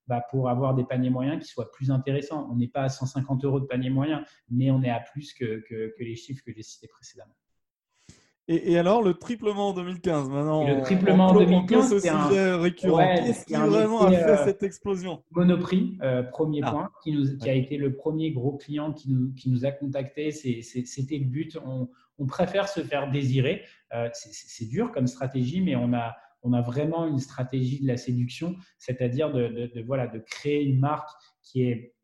[0.06, 2.48] bah, pour avoir des paniers moyens qui soient plus intéressants.
[2.50, 5.64] On n'est pas à 150 euros de panier moyen, mais on est à plus que
[5.98, 7.39] les chiffres que j'ai cités précédemment.
[8.52, 10.66] Et, alors, le triplement en 2015, maintenant.
[10.66, 13.14] le triplement en 2015, c'est un sujet récurrent.
[13.14, 15.22] Qu'est-ce qui vraiment a fait euh, cette explosion?
[15.30, 16.70] Monoprix, euh, premier ah.
[16.72, 19.70] point, qui, nous, qui a été le premier gros client qui nous, qui nous a
[19.70, 20.32] contactés.
[20.32, 21.58] C'était le but.
[21.64, 21.88] On,
[22.26, 23.62] préfère se faire désirer.
[23.94, 27.96] Euh, c'est dur comme stratégie, mais on a, on a vraiment une stratégie de la
[27.96, 31.08] séduction, c'est-à-dire de, de, voilà, de créer une marque
[31.42, 31.94] qui est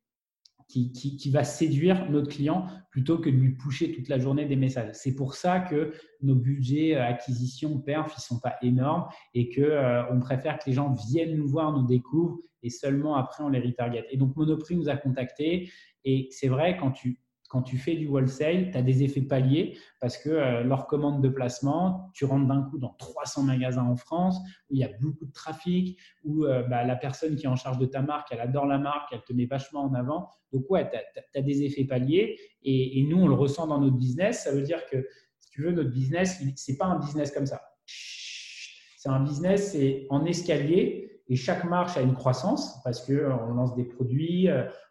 [0.68, 4.90] qui, va séduire notre client plutôt que de lui pousser toute la journée des messages.
[4.94, 9.61] C'est pour ça que nos budgets euh, acquisition perf ils sont pas énormes et que
[9.61, 13.48] euh, on préfère que les gens viennent nous voir, nous découvrent et seulement après on
[13.48, 14.07] les retarget.
[14.11, 15.70] Et donc Monoprix nous a contactés
[16.05, 17.20] et c'est vrai quand tu
[17.57, 21.23] quand tu fais du wholesale, tu as des effets paliers parce que euh, leur commande
[21.23, 24.38] de placement, tu rentres d'un coup dans 300 magasins en France
[24.69, 27.57] où il y a beaucoup de trafic, où euh, bah, la personne qui est en
[27.57, 30.29] charge de ta marque, elle adore la marque, elle te met vachement en avant.
[30.53, 34.45] Donc, ouais, tu as, des effets paliers et, nous, on le ressent dans notre business.
[34.45, 35.07] Ça veut dire que,
[35.38, 37.62] si tu veux, notre business, ce n'est pas un business comme ça.
[37.87, 43.55] C'est un business, c'est en escalier et chaque marche a une croissance parce qu'on euh,
[43.55, 44.49] lance des produits,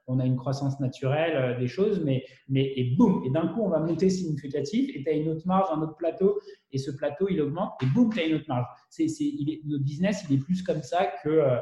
[0.07, 3.69] on a une croissance naturelle euh, des choses, mais, et boum, et d'un coup, on
[3.69, 6.39] va monter significatif et tu as une autre marge, un autre plateau,
[6.71, 8.65] et ce plateau, il augmente, et boum, tu as une autre marge.
[8.89, 9.31] C'est, c'est,
[9.65, 11.57] notre business, il est plus comme ça que euh,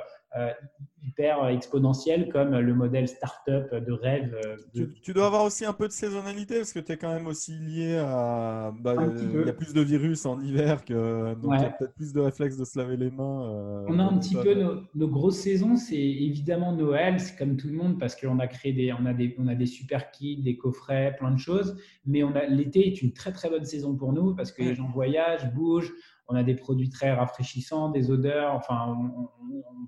[1.05, 4.35] hyper exponentiel comme le modèle startup de rêve.
[5.03, 7.57] Tu, dois avoir aussi un peu de saisonnalité parce que tu es quand même aussi
[7.59, 8.73] lié à.
[8.79, 11.93] Bah, il y a plus de virus en hiver, que, donc il y a peut-être
[11.93, 13.85] plus de réflexes de se laver les mains.
[13.87, 14.53] on a un petit peu
[14.95, 18.73] nos, grosses saisons, c'est évidemment Noël, c'est comme tout le monde parce qu'on a créé
[18.73, 21.77] des, on a des, on a des super kits, des coffrets, plein de choses.
[22.05, 24.75] Mais on a l'été est une très très bonne saison pour nous parce que les
[24.75, 25.93] gens voyagent, bougent
[26.27, 29.29] on a des produits très rafraîchissants, des odeurs, enfin, on,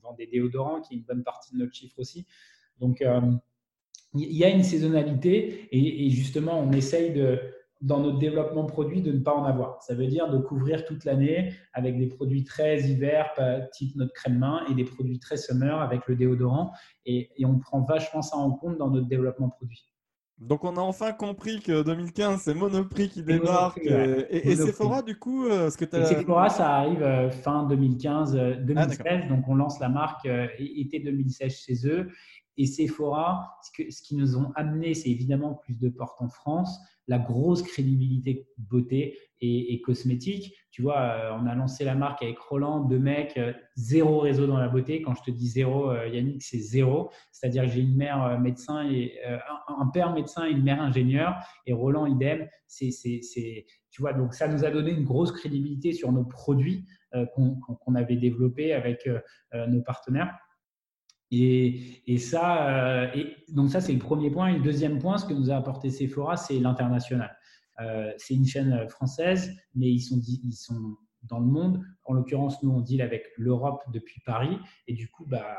[0.04, 2.28] vend des déodorants qui est une bonne partie de notre chiffre aussi.
[2.80, 3.22] Donc, euh,
[4.14, 7.40] il y a une saisonnalité et, justement, on essaye de,
[7.82, 9.82] dans notre développement produit de ne pas en avoir.
[9.84, 13.32] Ça veut dire de couvrir toute l'année avec des produits très hiver,
[13.74, 16.72] type notre crème main, et des produits très summer avec le déodorant.
[17.06, 19.90] et on prend vachement ça en compte dans notre développement produit.
[20.40, 25.46] Donc on a enfin compris que 2015 c'est Monoprix qui débarque et, Sephora du coup
[25.46, 26.06] euh, ce que as...
[26.08, 31.00] Sephora ça arrive euh, fin 2015 2016 ah, donc on lance la marque euh, été
[31.00, 32.12] 2016 chez eux
[32.58, 36.30] et Sephora ce, que, ce qui nous ont amené c'est évidemment plus de portes en
[36.30, 40.56] France la grosse crédibilité beauté et, cosmétique.
[40.72, 44.48] Tu vois, euh, on a lancé la marque avec Roland, deux mecs, euh, zéro réseau
[44.48, 45.02] dans la beauté.
[45.02, 47.12] Quand je te dis zéro, euh, Yannick, c'est zéro.
[47.32, 49.20] C'est-à-dire que j'ai une mère médecin et
[49.68, 51.36] un, père médecin et une mère ingénieur.
[51.66, 52.48] Et Roland, idem.
[52.68, 52.90] C'est,
[53.92, 56.86] tu vois, donc ça nous a donné une grosse crédibilité sur nos produits
[57.36, 59.08] qu'on, avait développés avec
[59.54, 60.36] nos partenaires.
[61.32, 64.50] Et, ça, euh, et donc ça, c'est le premier point.
[64.50, 67.36] Et le deuxième point, ce que nous a apporté Sephora, c'est l'international.
[67.82, 71.84] Euh, c'est une chaîne française, mais ils sont, ils sont dans le monde.
[72.06, 74.58] En l'occurrence, nous, on deal avec l'Europe depuis Paris.
[74.88, 75.58] Et du coup, bah,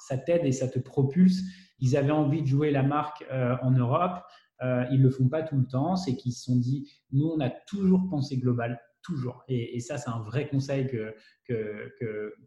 [0.00, 1.42] ça t'aide et ça te propulse.
[1.78, 3.24] Ils avaient envie de jouer la marque
[3.62, 4.22] en Europe.
[4.62, 5.96] ils ne le font pas tout le temps.
[5.96, 9.44] C'est qu'ils se sont dit, nous, on a toujours pensé global, toujours.
[9.48, 11.14] Et, ça, c'est un vrai conseil que,
[11.46, 11.94] que,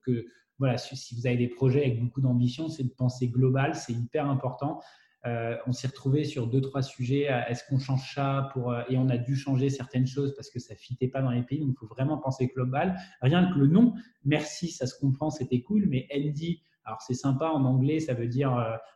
[0.04, 0.26] que,
[0.60, 4.28] voilà, si vous avez des projets avec beaucoup d'ambition, c'est de penser global, c'est hyper
[4.28, 4.82] important.
[5.26, 7.28] Euh, on s'est retrouvé sur deux, trois sujets.
[7.50, 10.60] Est-ce qu'on change ça pour, euh, Et on a dû changer certaines choses parce que
[10.60, 11.60] ça ne fitait pas dans les pays.
[11.60, 12.98] Donc, il faut vraiment penser global.
[13.22, 13.94] Rien que le nom,
[14.24, 15.88] merci, ça se comprend, c'était cool.
[15.88, 18.56] Mais Andy, alors c'est sympa en anglais, ça veut dire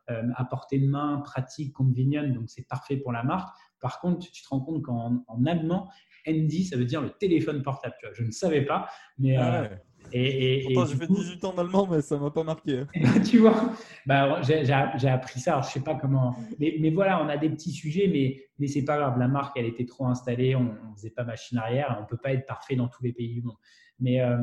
[0.09, 2.27] euh, à portée de main, pratique, convenient.
[2.29, 3.49] Donc, c'est parfait pour la marque.
[3.81, 5.89] Par contre, tu te rends compte qu'en allemand,
[6.27, 7.95] Andy, ça veut dire le téléphone portable.
[8.13, 9.69] je ne savais pas, mais ah
[10.13, 12.83] et, Pourtant, j'ai fait 18 ans d'allemand, mais ça ne m'a pas marqué.
[13.29, 13.71] tu vois,
[14.05, 15.53] bah, j'ai appris ça.
[15.53, 16.35] Alors, je ne sais pas comment.
[16.59, 19.17] Mais, voilà, on a des petits sujets, mais, mais ce n'est pas grave.
[19.19, 20.55] La marque, elle était trop installée.
[20.55, 21.95] On ne faisait pas machine arrière.
[21.99, 23.57] On ne peut pas être parfait dans tous les pays du monde.
[23.99, 24.37] Mais, euh,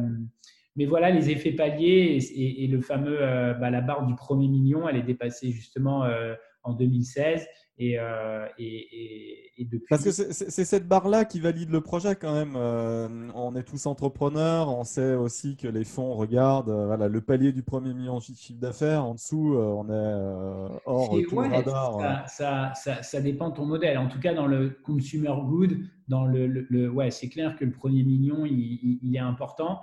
[0.77, 4.89] mais voilà, les effets paliers et, le fameux, euh, bah, la barre du premier million,
[4.89, 7.47] elle est dépassée justement euh, en 2016.
[7.81, 9.87] Euh, et, et, depuis...
[9.89, 12.55] Parce que c'est cette barre-là qui valide le projet quand même.
[12.57, 17.21] Euh, on est tous entrepreneurs, on sait aussi que les fonds regardent euh, voilà, le
[17.21, 19.05] palier du premier million de chiffre d'affaires.
[19.05, 22.29] En dessous, on est hors tout radar.
[22.29, 23.97] Ça, ça, ça, dépend de ton modèle.
[23.99, 27.73] En tout cas, dans le consumer good, dans le, le, ouais, c'est clair que le
[27.73, 29.81] premier million, il, il est important.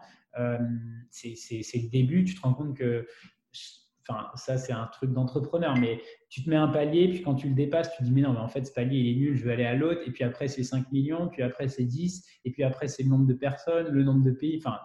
[1.11, 2.25] c'est le début.
[2.25, 3.07] Tu te rends compte que
[4.07, 7.49] Enfin, ça, c'est un truc d'entrepreneur, mais tu te mets un palier, puis quand tu
[7.49, 9.35] le dépasses, tu te dis, mais non, mais en fait, ce palier, il est nul,
[9.35, 12.23] je vais aller à l'autre, et puis après, c'est 5 millions, puis après, c'est 10,
[12.45, 14.61] et puis après, c'est le nombre de personnes, le nombre de pays.
[14.63, 14.77] Enfin,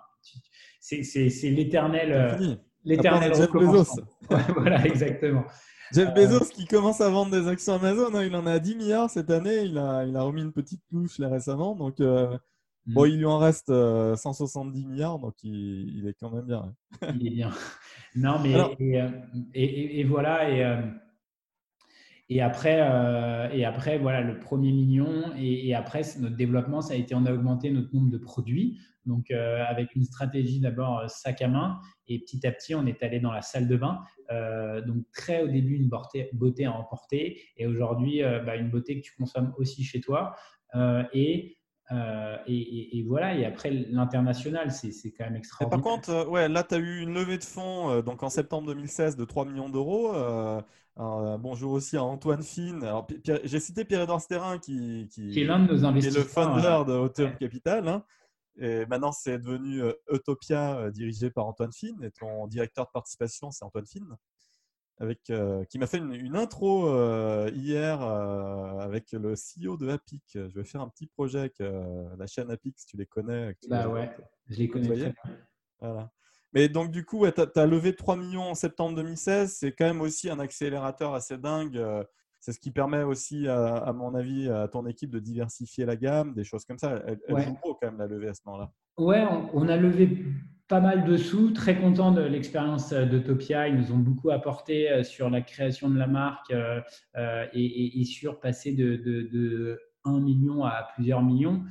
[0.80, 2.12] c'est l'éternel.
[2.12, 4.00] Euh, l'éternel Jeff Bezos.
[4.56, 5.44] voilà, exactement.
[5.92, 8.76] Jeff euh, Bezos qui commence à vendre des actions Amazon, hein, il en a 10
[8.76, 12.38] milliards cette année, il a, il a remis une petite touche là récemment, donc euh,
[12.86, 12.94] mm.
[12.94, 16.72] bon, il lui en reste 170 milliards, donc il, est quand même bien.
[17.02, 17.14] Hein.
[17.20, 17.50] il est bien.
[18.16, 18.54] Non, mais
[19.54, 20.64] et, voilà et
[22.32, 25.34] et après, euh, et après, voilà, le premier million.
[25.36, 28.78] Et, après, notre développement, ça a été, on a augmenté notre nombre de produits.
[29.04, 31.80] Donc, euh, avec une stratégie d'abord euh, sac à main.
[32.06, 33.98] Et petit à petit, on est allé dans la salle de bain.
[34.86, 37.42] donc, très au début, une beauté, à emporter.
[37.56, 40.36] Et aujourd'hui, bah, une beauté que tu consommes aussi chez toi.
[41.12, 41.56] et
[42.46, 45.82] et, voilà, et après l'international, c'est quand même extraordinaire.
[45.82, 49.16] par contre, ouais, là, tu as eu une levée de fonds donc en septembre 2016
[49.16, 50.12] de 3 millions d'euros.
[50.98, 52.84] Euh, bonjour aussi à Antoine Finn.
[53.44, 56.26] J'ai cité Pierre-Edouard Sterrin qui, qui, est l'un de nos investisseurs.
[56.26, 57.88] Qui est le founder de Autumn Capital.
[57.88, 58.04] Hein.
[58.58, 61.96] Et maintenant, c'est devenu euh, Utopia, euh, dirigé par Antoine Finn.
[62.02, 64.06] Et ton directeur de participation, c'est Antoine Finn,
[65.00, 65.32] avec,
[65.68, 66.86] qui m'a fait une, intro
[67.48, 70.22] hier avec le CEO de Apic.
[70.34, 73.56] Je vais faire un petit projet avec la chaîne Apic, si tu les connais.
[73.68, 74.10] Bah ouais,
[74.48, 75.14] je les connais
[75.80, 76.10] Voilà.
[76.52, 79.52] Mais donc, du coup, tu as, levé 3 millions en septembre 2016.
[79.52, 81.76] C'est quand même aussi un accélérateur assez dingue.
[81.76, 82.02] Euh,
[82.40, 86.32] c'est ce qui permet aussi, à, mon avis, à ton équipe de diversifier la gamme,
[86.34, 87.02] des choses comme ça.
[87.06, 88.72] Elle, joue gros quand même la levée à ce moment-là.
[88.96, 90.24] Ouais, on, a levé
[90.70, 91.50] pas mal de sous.
[91.50, 93.66] Très content de l'expérience de Topia.
[93.66, 96.80] Ils nous ont beaucoup apporté euh, sur la création de la marque euh,
[97.52, 101.62] et, sur passer de, de, de, 1 million à plusieurs millions.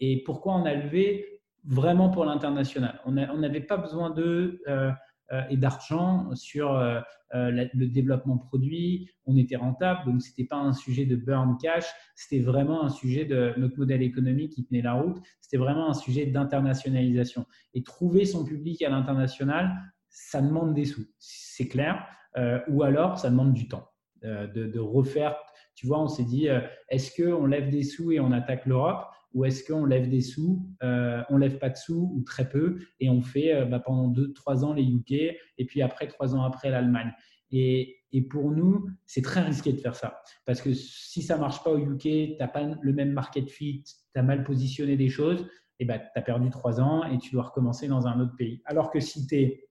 [0.00, 1.40] et pourquoi on a levé?
[1.64, 3.00] Vraiment pour l'international.
[3.04, 4.90] On n'avait pas besoin d'eux euh, euh,
[5.48, 6.76] et d'argent sur
[7.32, 9.08] euh, le développement produit.
[9.24, 11.84] On était rentable, donc ce n'était pas un sujet de burn cash,
[12.16, 15.18] c'était vraiment un sujet de notre modèle économique qui tenait la route.
[15.40, 17.46] C'était vraiment un sujet d'internationalisation.
[17.72, 19.70] Et trouver son public à l'international,
[20.08, 22.04] ça demande des sous, c'est clair.
[22.68, 23.88] ou alors, ça demande du temps
[24.22, 25.36] de, de refaire.
[25.76, 26.48] Tu vois, on s'est dit,
[26.88, 29.06] est-ce qu'on lève des sous et on attaque l'Europe?
[29.32, 32.78] Ou est-ce qu'on lève des sous, euh, on lève pas de sous ou très peu
[32.98, 36.34] et on fait euh, bah, pendant deux, trois ans les UK et puis après trois
[36.34, 37.12] ans après l'Allemagne.
[37.52, 37.96] Et,
[38.28, 41.78] pour nous, c'est très risqué de faire ça parce que si ça marche pas au
[41.78, 45.46] UK, tu n'as pas le même market fit, tu as mal positionné des choses,
[45.80, 48.62] et bah, tu as perdu trois ans et tu dois recommencer dans un autre pays.
[48.66, 49.68] Alors que si tu es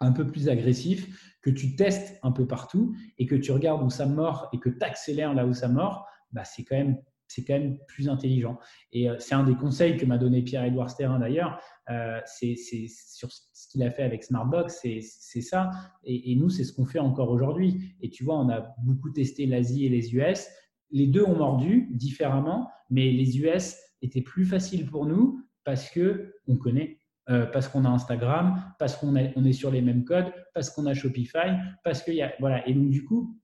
[0.00, 3.90] un peu plus agressif, que tu testes un peu partout et que tu regardes où
[3.90, 7.44] ça mord et que tu accélères là où ça mord, bah, c'est quand même c'est
[7.44, 8.58] quand même plus intelligent.
[8.92, 11.60] Et euh, c'est un des conseils que m'a donné Pierre-Édouard Sterrin d'ailleurs.
[11.90, 15.70] Euh, c'est sur ce qu'il a fait avec Smartbox, c'est ça.
[16.04, 17.94] Et, nous, c'est ce qu'on fait encore aujourd'hui.
[18.00, 20.46] Et tu vois, on a beaucoup testé l'Asie et les US.
[20.90, 26.34] Les deux ont mordu différemment, mais les US étaient plus faciles pour nous parce que
[26.46, 27.00] on connaît.
[27.28, 30.86] Euh, parce qu'on a Instagram, parce qu'on on est sur les mêmes codes, parce qu'on
[30.86, 33.36] a Shopify, parce qu'il y a voilà et donc du coup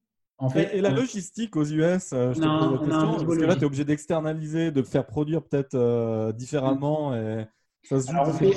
[0.54, 3.62] et, la logistique aux US, euh, je te pose la question, parce que là, tu
[3.62, 7.14] es obligé d'externaliser, de faire produire peut-être euh, différemment.
[7.14, 7.46] Et
[7.82, 8.56] ça se on, a fait,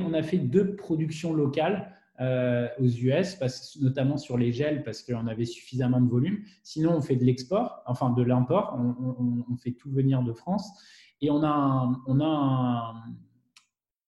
[0.00, 1.90] on, a fait, deux productions locales.
[2.20, 3.38] aux US,
[3.80, 6.42] notamment sur les gels, parce qu'on avait suffisamment de volume.
[6.62, 10.68] Sinon, on fait de l'export, enfin de l'import, on, fait tout venir de France.
[11.20, 12.94] Et on a on a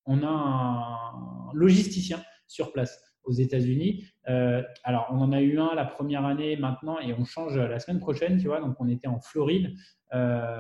[0.05, 4.05] on a un logisticien sur place aux États-Unis.
[4.29, 7.79] Euh, alors, on en a eu un la première année maintenant et on change la
[7.79, 8.61] semaine prochaine, tu vois.
[8.61, 9.77] Donc, on était en Floride.
[10.15, 10.57] Euh,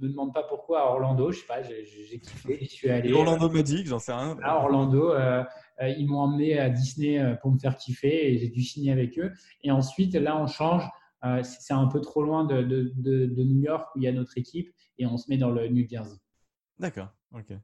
[0.00, 3.12] ne me demande pas pourquoi à Orlando, je sais pas, j'ai kiffé, j'y suis allé.
[3.12, 4.36] Orlando Magic, j'en sais rien.
[4.42, 5.42] À Orlando, euh,
[5.80, 9.18] euh, ils m'ont emmené à Disney pour me faire kiffer et j'ai dû signer avec
[9.18, 9.32] eux.
[9.62, 10.84] Et ensuite, là, on change.
[11.42, 12.92] c'est un peu trop loin de, de,
[13.26, 15.66] de, New York où il y a notre équipe et on se met dans le
[15.68, 16.18] New Jersey.
[16.78, 17.54] D'accord, ok.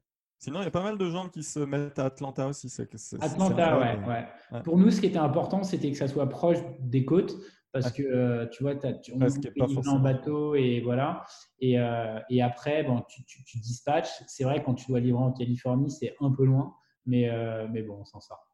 [0.43, 2.67] Sinon, il y a pas mal de gens qui se mettent à Atlanta aussi.
[3.21, 7.05] Atlanta, ouais, ouais, Pour nous, ce qui était important, c'était que ça soit proche des
[7.05, 7.37] côtes.
[7.71, 11.25] Parce que euh, tu vois, tu, on est en bateau et voilà.
[11.61, 14.25] Et, euh, et après, bon, tu, tu, dispatches.
[14.27, 16.75] C'est vrai, quand tu dois livrer en Californie, c'est un peu loin.
[17.07, 18.45] Mais, euh, mais bon, on s'en sort.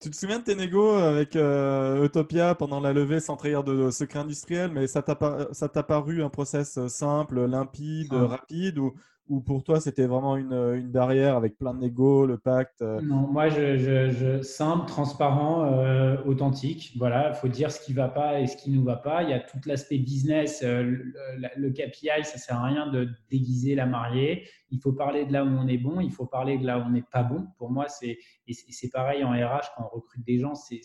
[0.00, 4.18] Tu te souviens de tes négos avec Utopia pendant la levée sans trahir de, secret
[4.18, 8.94] industriel, mais ça t'a paru un process simple, limpide, rapide ou,
[9.30, 13.00] ou pour toi, c'était vraiment une, barrière avec plein de le pacte euh?
[13.00, 16.92] Non, moi, je, je, simple, transparent, euh, authentique.
[16.98, 19.22] Voilà, il faut dire ce qui va pas et ce qui ne nous va pas.
[19.22, 23.08] Il y a tout l'aspect business, euh, le, le, KPI, ça sert à rien de
[23.30, 24.48] déguiser la mariée.
[24.70, 26.82] Il faut parler de là où on est bon, il faut parler de là où
[26.82, 27.48] on n'est pas bon.
[27.58, 30.80] Pour moi, c'est c'est pareil en RH quand on recrute des gens, c'est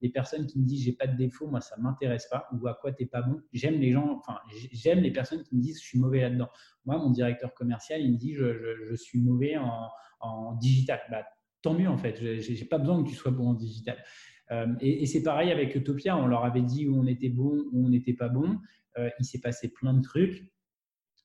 [0.00, 2.74] les personnes qui me disent j'ai pas de défaut, moi ça m'intéresse pas ou à
[2.74, 3.40] quoi tu n'es pas bon.
[3.52, 4.38] J'aime les gens, enfin
[4.72, 6.48] j'aime les personnes qui me disent je suis mauvais là-dedans.
[6.84, 11.00] Moi, mon directeur commercial, il me dit je, suis mauvais en, digital.
[11.10, 11.24] Bah,
[11.62, 12.40] tant mieux en fait.
[12.40, 14.02] J'ai pas besoin que tu sois bon en digital.
[14.50, 16.16] Euh, et, c'est pareil avec Utopia.
[16.16, 18.58] On leur avait dit où on était bon, où on n'était pas bon.
[18.98, 20.52] Euh, il s'est passé plein de trucs.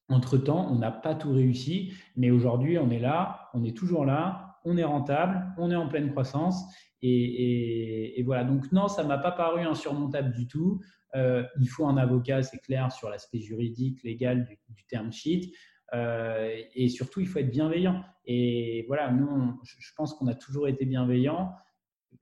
[0.10, 4.60] Entre-temps, on n'a pas tout réussi, mais aujourd'hui, on est là, on est toujours là,
[4.66, 6.66] on est rentable, on est en pleine croissance.
[7.02, 10.82] Et, voilà, donc non, ça ne m'a pas paru insurmontable du tout.
[11.16, 15.54] Euh, il faut un avocat, c'est clair, sur l'aspect juridique, légal du, term sheet.
[15.94, 18.04] Euh, et surtout, il faut être bienveillant.
[18.26, 21.52] Et voilà, nous, je pense qu'on a toujours été bienveillants.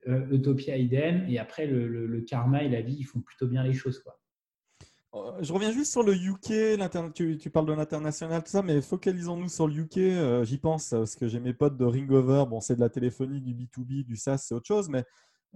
[0.06, 1.26] Euh, Utopia idem.
[1.28, 3.98] Et après, le, le, karma et la vie, ils font plutôt bien les choses.
[3.98, 4.18] Quoi.
[5.14, 9.48] Euh, je reviens juste sur le UK, tu, parles de l'international, tout ça, mais focalisons-nous
[9.48, 9.98] sur le UK.
[9.98, 12.44] Euh, j'y pense parce que j'ai mes potes de Ringover.
[12.48, 14.88] Bon, c'est de la téléphonie, du B2B, du SaaS, c'est autre chose.
[14.90, 15.04] Mais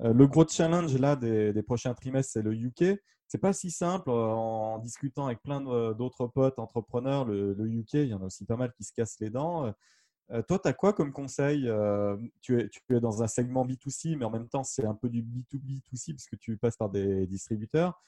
[0.01, 2.99] euh, le gros challenge là des, prochains trimestres, c'est le UK.
[3.29, 5.61] C'est pas si simple en discutant avec plein
[5.95, 7.25] d'autres potes entrepreneurs.
[7.25, 9.73] Le, UK, il y en a aussi pas mal qui se cassent les dents.
[10.49, 11.71] toi, tu as quoi comme conseil
[12.43, 15.09] tu es, tu es dans un segment B2C, mais en même temps, c'est un peu
[15.09, 18.03] du B2B2C parce que tu passes par des distributeurs.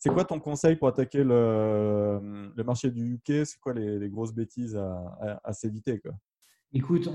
[0.00, 4.76] C'est quoi ton conseil pour attaquer le, marché du UK C'est quoi les, grosses bêtises
[4.76, 6.00] à, s'éviter
[6.72, 7.08] Écoute,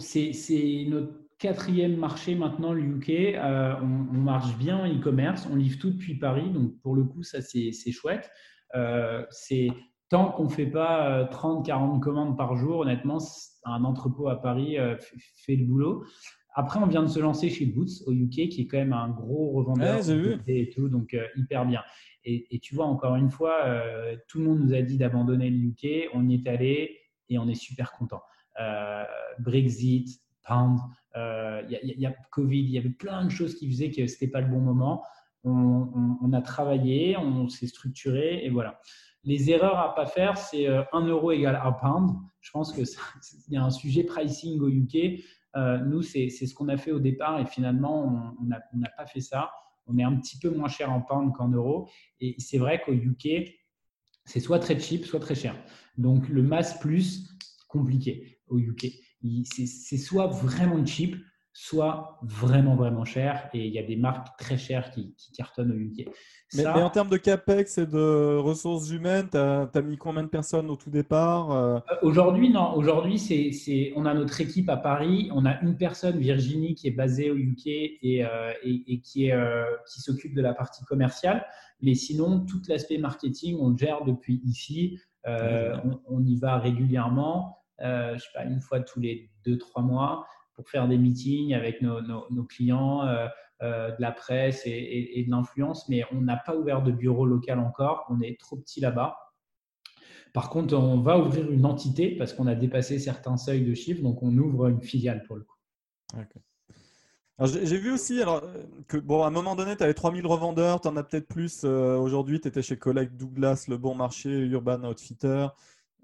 [0.00, 3.10] c'est notre quatrième marché maintenant, le UK.
[3.10, 7.22] Euh, on, marche bien en e-commerce, on livre tout depuis Paris, donc pour le coup,
[7.22, 8.28] ça c'est chouette.
[8.74, 9.68] Euh, c'est
[10.08, 13.18] tant qu'on ne fait pas 30-40 euh, commandes par jour, honnêtement,
[13.64, 14.76] un entrepôt à Paris
[15.44, 16.04] fait le boulot.
[16.58, 19.10] Après, on vient de se lancer chez Boots au UK, qui est quand même un
[19.10, 20.00] gros revendeur
[20.46, 21.82] et tout, donc hyper bien.
[22.28, 25.58] Et, tu vois, encore une fois, euh, tout le monde nous a dit d'abandonner le
[25.58, 26.10] UK.
[26.12, 28.20] On y est allé et on est super content.
[28.60, 29.04] Euh,
[29.38, 30.80] Brexit, Pound,
[31.14, 34.14] euh, il y, a Covid, il y avait plein de choses qui faisaient que ce
[34.14, 35.04] n'était pas le bon moment.
[35.44, 38.80] On, a travaillé, on s'est structuré et voilà.
[39.22, 42.10] Les erreurs à pas faire, c'est 1 euro égale 1 pound.
[42.40, 42.84] Je pense qu'il
[43.50, 45.22] y a un sujet pricing au UK.
[45.56, 49.50] Nous, c'est ce qu'on a fait au départ et finalement, on n'a pas fait ça
[49.86, 51.88] on est un petit peu moins cher en pound qu'en euros.
[52.20, 53.54] Et c'est vrai qu'au UK,
[54.24, 55.56] c'est soit très cheap, soit très cher.
[55.96, 57.28] Donc le mass plus,
[57.68, 58.86] compliqué au UK.
[59.44, 61.16] C'est soit vraiment cheap,
[61.58, 63.48] soit vraiment, vraiment cher.
[63.54, 66.06] Et il y a des marques très chères qui, cartonnent au UK.
[66.54, 70.68] mais, en termes de CAPEX et de ressources humaines, tu as, mis combien de personnes
[70.68, 71.78] au tout départ euh?
[71.90, 72.74] Euh, Aujourd'hui, non.
[72.74, 75.30] Aujourd'hui, c'est, on a notre équipe à Paris.
[75.32, 79.34] On a une personne, Virginie, qui est basée au UK et, euh, et, qui, est,
[79.90, 81.46] qui s'occupe de la partie commerciale.
[81.80, 85.00] Mais sinon, tout l'aspect marketing, on le gère depuis ici.
[85.24, 87.62] on, on, y va régulièrement.
[87.80, 91.82] je sais pas, une fois tous les deux, trois mois pour faire des meetings avec
[91.82, 93.28] nos, clients, euh,
[93.62, 97.60] euh, de la presse et, de l'influence, mais on n'a pas ouvert de bureau local
[97.60, 99.16] encore, on est trop petit là-bas.
[100.32, 104.02] Par contre, on va ouvrir une entité parce qu'on a dépassé certains seuils de chiffres,
[104.02, 105.56] donc on ouvre une filiale pour le coup.
[107.44, 108.42] J'ai vu aussi alors,
[108.88, 111.62] que, bon, à un moment donné, tu avais 3000 revendeurs, tu en as peut-être plus
[111.64, 112.40] euh, aujourd'hui.
[112.40, 115.48] Tu étais chez collègue Douglas, Le Bon Marché, Urban Outfitter.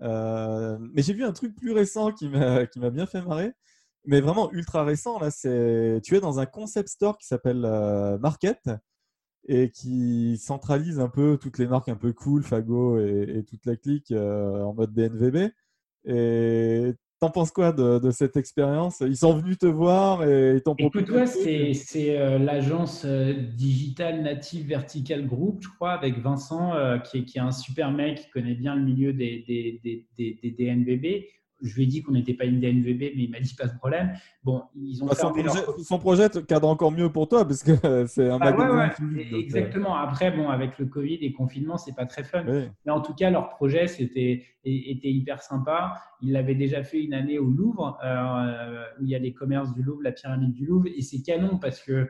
[0.00, 3.55] mais j'ai vu un truc plus récent qui m'a bien fait marrer.
[4.05, 5.18] Mais vraiment ultra récent.
[5.18, 8.70] Là, c'est tu es dans un concept store qui s'appelle euh, Market
[9.48, 13.76] et qui centralise un peu toutes les marques un peu cool, Fago et, toute la
[13.76, 15.50] clique euh, en mode DNVB.
[16.05, 18.98] Et T'en penses quoi de, cette expérience?
[18.98, 21.05] Ils sont venus te voir et ils t'ont proposé.
[21.05, 26.72] Écoute, toi, c'est euh, l'agence euh, Digital Native Vertical Group, je crois, avec Vincent,
[27.05, 29.80] qui, est, qui, est, un super mec qui connaît bien le milieu des, des,
[30.18, 31.24] des, des DNVB
[31.62, 33.76] je lui ai dit qu'on n'était pas une DNVB, mais il m'a dit pas de
[33.76, 34.12] problème.
[34.42, 37.72] Bon, ils ont bah, son, projet, son, projet, cadre encore mieux pour toi parce que
[38.06, 38.90] c'est un bah, magasin.
[39.32, 39.96] Exactement.
[39.96, 42.44] Après, bon, avec le Covid et le confinement, c'est pas très fun.
[42.44, 45.94] Mais en tout cas, leur projet c'était était hyper sympa.
[46.20, 49.72] Ils l'avaient déjà fait une année au Louvre, euh, où il y a les commerces
[49.74, 52.08] du Louvre, la pyramide du Louvre, et c'est canon parce que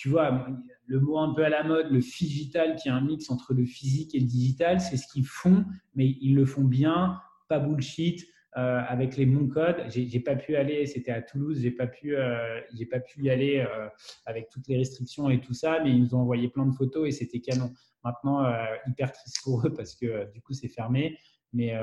[0.00, 0.46] tu vois,
[0.86, 3.66] le mot un peu à la mode, le digital, qui est un mix entre le
[3.66, 7.20] physique et le digital, c'est ce qu'ils font, mais ils le font bien,
[7.50, 8.26] pas bullshit.
[8.56, 9.76] Euh, avec les bons codes.
[9.88, 13.30] J'ai pas pu aller, c'était à Toulouse, j'ai pas pu, euh, j'ai pas pu y
[13.30, 13.86] aller euh,
[14.26, 17.06] avec toutes les restrictions et tout ça, mais ils nous ont envoyé plein de photos
[17.06, 17.70] et c'était canon.
[18.02, 18.44] Maintenant,
[18.88, 21.16] hyper triste pour eux parce que du coup c'est fermé.
[21.52, 21.74] Mais,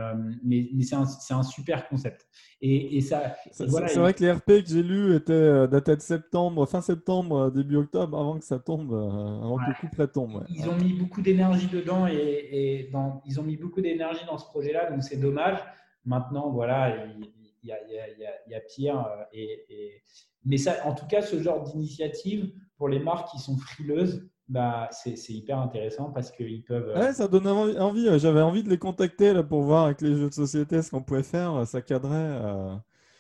[0.45, 2.26] mais, mais c'est un, un, super concept.
[2.61, 6.65] Et, et ça, c'est vrai que les RP que j'ai lus étaient datés de septembre,
[6.65, 10.45] fin septembre, début octobre, avant que ça tombe, avant que le coup près tombe.
[10.47, 14.38] Ils ont mis beaucoup d'énergie dedans et, et dans, ils ont mis beaucoup d'énergie dans
[14.38, 15.59] ce projet-là, donc c'est dommage.
[16.08, 17.30] Maintenant, voilà, il,
[17.64, 19.05] y, a, pire.
[19.05, 20.01] Euh, et,
[20.45, 24.88] Mais ça, en tout cas, ce genre d'initiative pour les marques qui sont frileuses, bah,
[24.91, 26.88] c'est hyper intéressant parce qu'ils peuvent.
[26.95, 28.08] Euh, ouais, ça donne envie.
[28.20, 31.03] J'avais envie de les contacter là, pour voir avec les jeux de société ce qu'on
[31.03, 31.68] pouvait faire.
[31.68, 32.16] Ça cadrait.
[32.16, 32.74] Euh.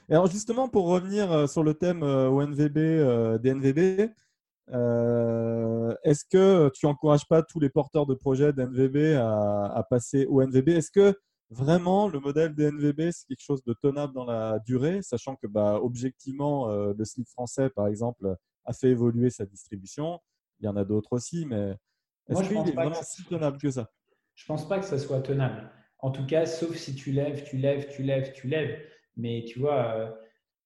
[0.07, 4.11] Et alors, justement, pour revenir sur le thème ONVB, DNVB,
[6.05, 10.41] est-ce que tu encourages pas tous les porteurs de projets d'NVB à, à passer au
[10.41, 11.13] NVB Est-ce que
[11.49, 15.79] vraiment le modèle DNVB, c'est quelque chose de tenable dans la durée, sachant que bah,
[15.81, 18.35] objectivement, euh, le slip français, par exemple,
[18.65, 20.19] a fait évoluer sa distribution.
[20.59, 21.75] Il y en a d'autres aussi, mais
[22.29, 23.89] est-ce qu'il est vraiment si tenable que ça?
[24.35, 25.71] Je ne pense pas que ça soit tenable.
[25.99, 28.79] En tout cas, sauf si tu lèves, tu lèves, tu lèves, tu lèves.
[29.15, 30.11] Mais tu vois, euh,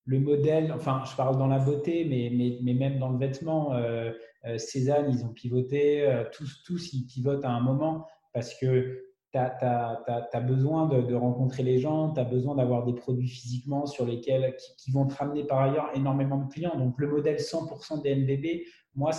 [0.05, 3.73] le modèle, enfin, je parle dans la beauté, mais, mais, mais même dans le vêtement,
[3.75, 4.11] euh,
[4.57, 10.41] Cézanne, ils ont pivoté, tous, tous, ils pivotent à un moment parce que tu as,
[10.45, 14.91] besoin de, rencontrer les gens, tu as besoin d'avoir des produits physiquement sur lesquels qui,
[14.91, 16.77] vont te ramener par ailleurs énormément de clients.
[16.77, 18.63] Donc le modèle 100% DNVB,
[18.95, 19.11] moi,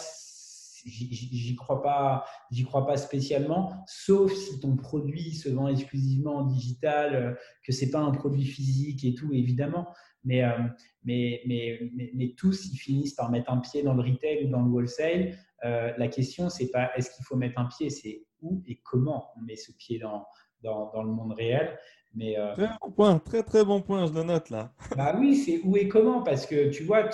[0.84, 6.46] j'y crois pas, j'y crois pas spécialement, sauf si ton produit se vend exclusivement en
[6.46, 7.34] digital, euh,
[7.64, 9.88] que c'est pas un produit physique et tout, évidemment.
[10.24, 10.50] Mais, euh,
[11.04, 14.62] mais, mais, mais, tous, ils finissent par mettre un pied dans le retail ou dans
[14.62, 15.36] le wholesale.
[15.64, 19.30] Euh, la question, c'est pas est-ce qu'il faut mettre un pied, c'est où et comment
[19.36, 20.26] on met ce pied dans,
[20.62, 21.78] dans, le monde réel.
[22.14, 24.72] Mais, euh, très bon point, très très bon point, je le note là.
[24.96, 27.08] bah oui, c'est où et comment, parce que tu vois,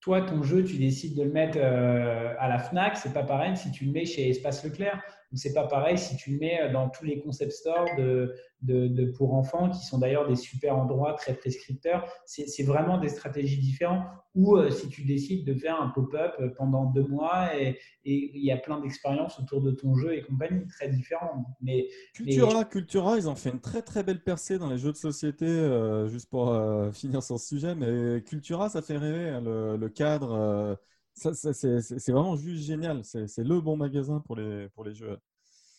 [0.00, 3.56] toi, ton jeu, tu décides de le mettre euh, à la FNAC, c'est pas pareil
[3.56, 5.02] si tu le mets chez Espace Leclerc.
[5.34, 9.34] C'est pas pareil si tu le mets dans tous les concept stores de, de, pour
[9.34, 12.06] enfants, qui sont d'ailleurs des super endroits très prescripteurs.
[12.26, 14.04] C'est vraiment des stratégies différentes.
[14.34, 18.50] Ou euh, si tu décides de faire un pop-up pendant deux mois et il y
[18.50, 21.44] a plein d'expériences autour de ton jeu et compagnie, très différentes.
[21.60, 24.96] Mais, Cultura, Cultura, ils ont fait une très très belle percée dans les jeux de
[24.96, 27.74] société, euh, juste pour euh, finir sur ce sujet.
[27.74, 30.78] Mais Cultura, ça fait rêver, hein, le, cadre.
[31.14, 33.02] C'est vraiment juste génial.
[33.04, 35.18] C'est le bon magasin pour les, pour les jeux.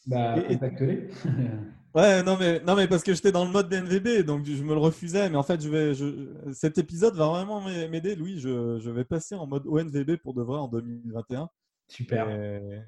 [0.06, 1.10] Bah, contacte-les.
[1.96, 4.74] ouais, non mais, non, mais parce que j'étais dans le mode DNVB, donc je me
[4.74, 5.30] le refusais.
[5.30, 8.40] Mais en fait, je vais, je, cet épisode va vraiment m'aider, Louis.
[8.40, 11.50] Je, je, vais passer en mode ONVB pour de vrai en 2021.
[11.88, 12.28] Super.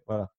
[0.08, 0.30] voilà.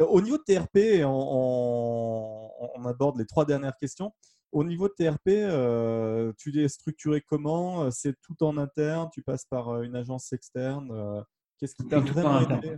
[0.00, 4.12] au niveau de TRP, on, on, aborde les trois dernières questions.
[4.50, 7.90] Au niveau de TRP, euh, tu es structuré comment?
[7.90, 9.10] C'est tout en interne?
[9.12, 11.20] Tu passes par euh, une agence externe euh,
[11.58, 12.76] Qu'est-ce qui t'a vraiment aidé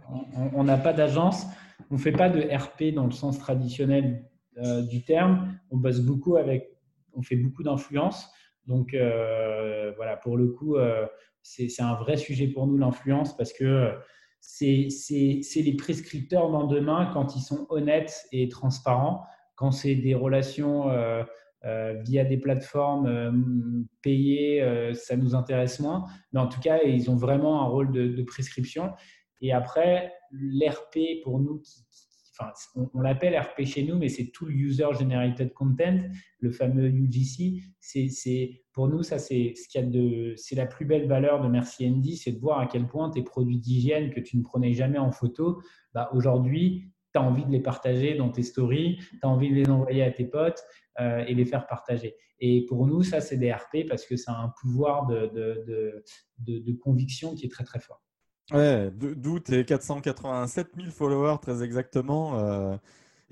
[0.54, 1.46] On n'a pas d'agence,
[1.90, 4.24] on ne fait pas de RP dans le sens traditionnel
[4.58, 5.58] euh, du terme.
[5.70, 6.70] On bosse beaucoup avec,
[7.12, 8.30] on fait beaucoup d'influence.
[8.66, 11.06] Donc euh, voilà, pour le coup, euh,
[11.42, 13.92] c'est un vrai sujet pour nous l'influence parce que
[14.40, 14.88] c'est
[15.56, 19.24] les prescripteurs dans demain quand ils sont honnêtes et transparents.
[19.56, 20.90] Quand c'est des relations
[21.62, 23.32] via des plateformes euh,
[24.02, 26.06] payées, euh, ça nous intéresse moins.
[26.32, 28.90] Mais en tout cas, ils ont vraiment un rôle de, prescription.
[29.40, 31.62] Et après, l'RP pour nous,
[32.38, 32.52] enfin,
[32.94, 36.00] on, l'appelle RP chez nous, mais c'est tout le User Generated Content,
[36.38, 37.62] le fameux UGC.
[37.80, 42.38] C'est, pour nous, ça, c'est, ce la plus belle valeur de Merci Andy, c'est de
[42.38, 45.60] voir à quel point tes produits d'hygiène que tu ne prenais jamais en photo,
[45.92, 49.54] bah, aujourd'hui, tu as envie de les partager dans tes stories, tu as envie de
[49.54, 50.62] les envoyer à tes potes
[51.00, 52.14] euh, et les faire partager.
[52.40, 56.04] Et pour nous, ça, c'est des RP parce que ça a un pouvoir de, de,
[56.38, 58.02] de, conviction qui est très, très fort.
[58.52, 62.38] Ouais, d'où tes 487 000 followers, très exactement.
[62.38, 62.76] Euh.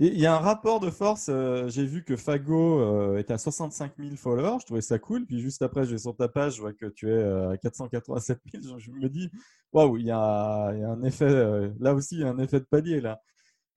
[0.00, 1.26] Il y a un rapport de force.
[1.28, 4.58] Euh, j'ai vu que Fago est à 65 000 followers.
[4.60, 5.26] Je trouvais ça cool.
[5.26, 8.38] Puis juste après, je vais sur ta page, je vois que tu es à 487
[8.62, 8.78] 000.
[8.78, 9.28] Je me dis,
[9.72, 11.72] waouh, il y a un effet.
[11.80, 13.20] là aussi, il y a un effet de palier là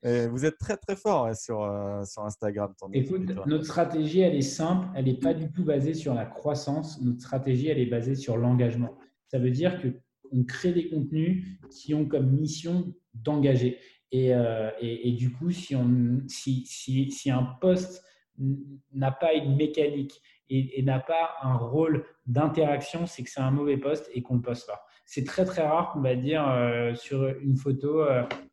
[0.03, 2.73] vous êtes très très fort sur, euh, sur Instagram.
[2.93, 7.01] Écoute, notre stratégie, elle est simple, elle n'est pas du tout basée sur la croissance.
[7.01, 8.97] Notre stratégie, elle est basée sur l'engagement.
[9.27, 13.77] Ça veut dire qu'on crée des contenus qui ont comme mission d'engager.
[14.11, 18.03] Et, euh, et, et, du coup, si, on, si, si, si un poste
[18.93, 23.77] n'a pas une mécanique et, n'a pas un rôle d'interaction, c'est que c'est un mauvais
[23.77, 24.83] poste et qu'on ne le poste pas.
[25.13, 28.01] C'est très très rare qu'on va dire euh, sur une photo,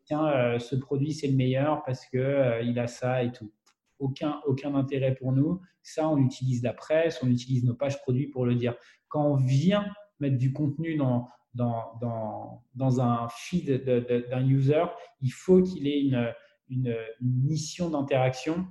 [0.07, 3.53] tiens, euh, ce produit, c'est le meilleur parce euh, il a ça et tout.
[4.01, 5.61] Aucun, aucun intérêt pour nous.
[5.85, 8.75] Ça, on utilise la presse, on utilise nos pages produits pour le dire.
[9.07, 9.87] Quand on vient
[10.19, 13.85] mettre du contenu dans, dans, dans, dans un feed
[14.29, 14.83] d'un user,
[15.21, 16.35] il faut qu'il ait une,
[16.71, 18.67] une mission d'interaction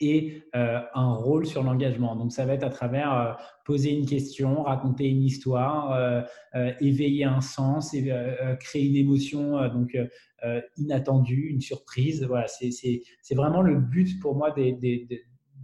[0.00, 2.16] et euh, un rôle sur l'engagement.
[2.16, 3.32] Donc, ça va être à travers euh,
[3.64, 7.94] poser une question, raconter une histoire, euh, éveiller un sens,
[8.60, 9.96] créer une émotion donc
[10.76, 12.24] inattendue, une surprise.
[12.24, 15.06] Voilà, c'est vraiment le but pour moi des,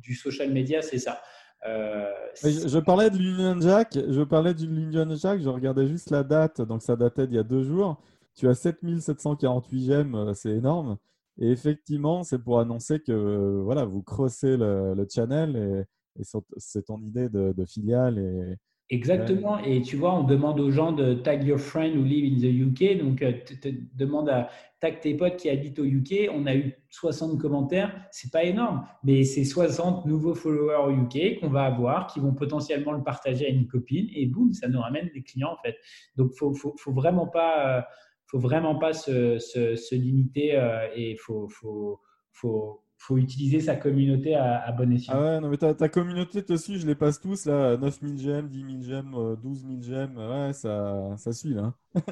[0.02, 1.20] du social media, c'est ça.
[1.62, 6.62] je, parlais de l'Union Jack, je parlais du l'Union Jack, je regardais juste la date,
[6.62, 8.00] donc ça datait d'il y a deux jours.
[8.34, 10.96] Tu as 7748 j'aime, c'est énorme.
[11.38, 16.22] Et effectivement, c'est pour annoncer que euh, voilà, vous crossez le, channel et,
[16.56, 18.56] c'est ton idée de, filiale.
[18.90, 19.58] Exactement.
[19.58, 22.50] Et tu vois, on demande aux gens de tag your friend who live in the
[22.50, 22.98] UK.
[22.98, 24.50] Donc, euh, te, demande à
[24.80, 26.28] tag tes potes qui habitent au UK.
[26.32, 27.94] On a eu 60 commentaires.
[28.10, 32.34] C'est pas énorme, mais c'est 60 nouveaux followers au UK qu'on va avoir, qui vont
[32.34, 34.08] potentiellement le partager à une copine.
[34.12, 35.76] Et boum, ça nous ramène des clients en fait.
[36.16, 37.78] Donc, faut, faut, faut vraiment pas.
[37.78, 37.82] Euh,
[38.30, 42.00] faut vraiment pas se, se, limiter euh, et il faut, faut,
[42.32, 45.14] faut, faut, utiliser sa communauté à, bon escient.
[45.16, 48.18] Ah ouais, non, mais ta, ta communauté, toi aussi, je les passe tous là, 9000
[48.18, 51.74] j'aime, 10 000 j'aime, 12 000 j'aime, ouais, ça, ça suit là.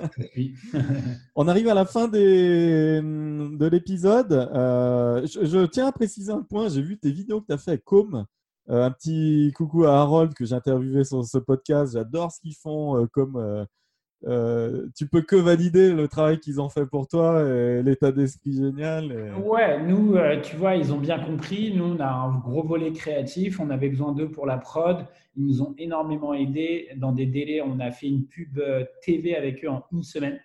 [1.36, 4.32] On arrive à la fin des, de l'épisode.
[4.32, 7.72] Euh, je, tiens à préciser un point, j'ai vu tes vidéos que tu as fait
[7.72, 8.26] avec Com.
[8.70, 11.92] Euh, un petit coucou à Harold que j'ai interviewé sur ce podcast.
[11.94, 13.66] J'adore ce qu'ils font comme
[14.26, 18.52] euh, tu peux que valider le travail qu'ils ont fait pour toi et l'état d'esprit
[18.52, 19.32] génial.
[19.44, 21.72] Ouais, nous, euh, tu vois, ils ont bien compris.
[21.74, 23.60] Nous, on a un gros volet créatif.
[23.60, 25.06] On avait besoin d'eux pour la prod.
[25.36, 26.88] Ils nous ont énormément aidés.
[26.96, 30.40] Dans des délais, on a fait une pub euh, TV avec eux en une semaine.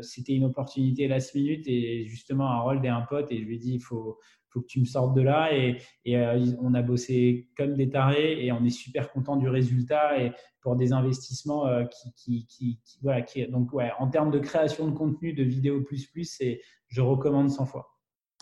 [0.00, 3.58] C'était une opportunité last minute et justement, Harold est un pote et je lui ai
[3.58, 4.18] dit il faut,
[4.58, 5.50] faut que tu me sortes de là.
[5.54, 5.78] Et,
[6.08, 10.32] euh, on a bossé comme des tarés et on est super content du résultat et
[10.60, 11.84] pour des investissements euh,
[12.16, 16.06] qui, qui, voilà, qui, donc ouais, en termes de création de contenu, de vidéo plus
[16.06, 16.42] plus,
[16.88, 17.88] je recommande 100 fois.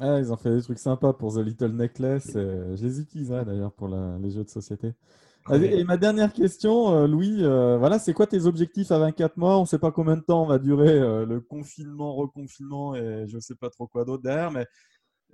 [0.01, 2.33] Ah, ils ont fait des trucs sympas pour The Little Necklace.
[2.35, 4.93] je les utiliserai d'ailleurs pour les jeux de société.
[5.53, 9.57] Et ma dernière question, euh, Louis, voilà, c'est quoi tes objectifs à 24 mois?
[9.59, 13.41] On ne sait pas combien de temps va durer le confinement, reconfinement et je ne
[13.41, 14.67] sais pas trop quoi d'autre derrière, mais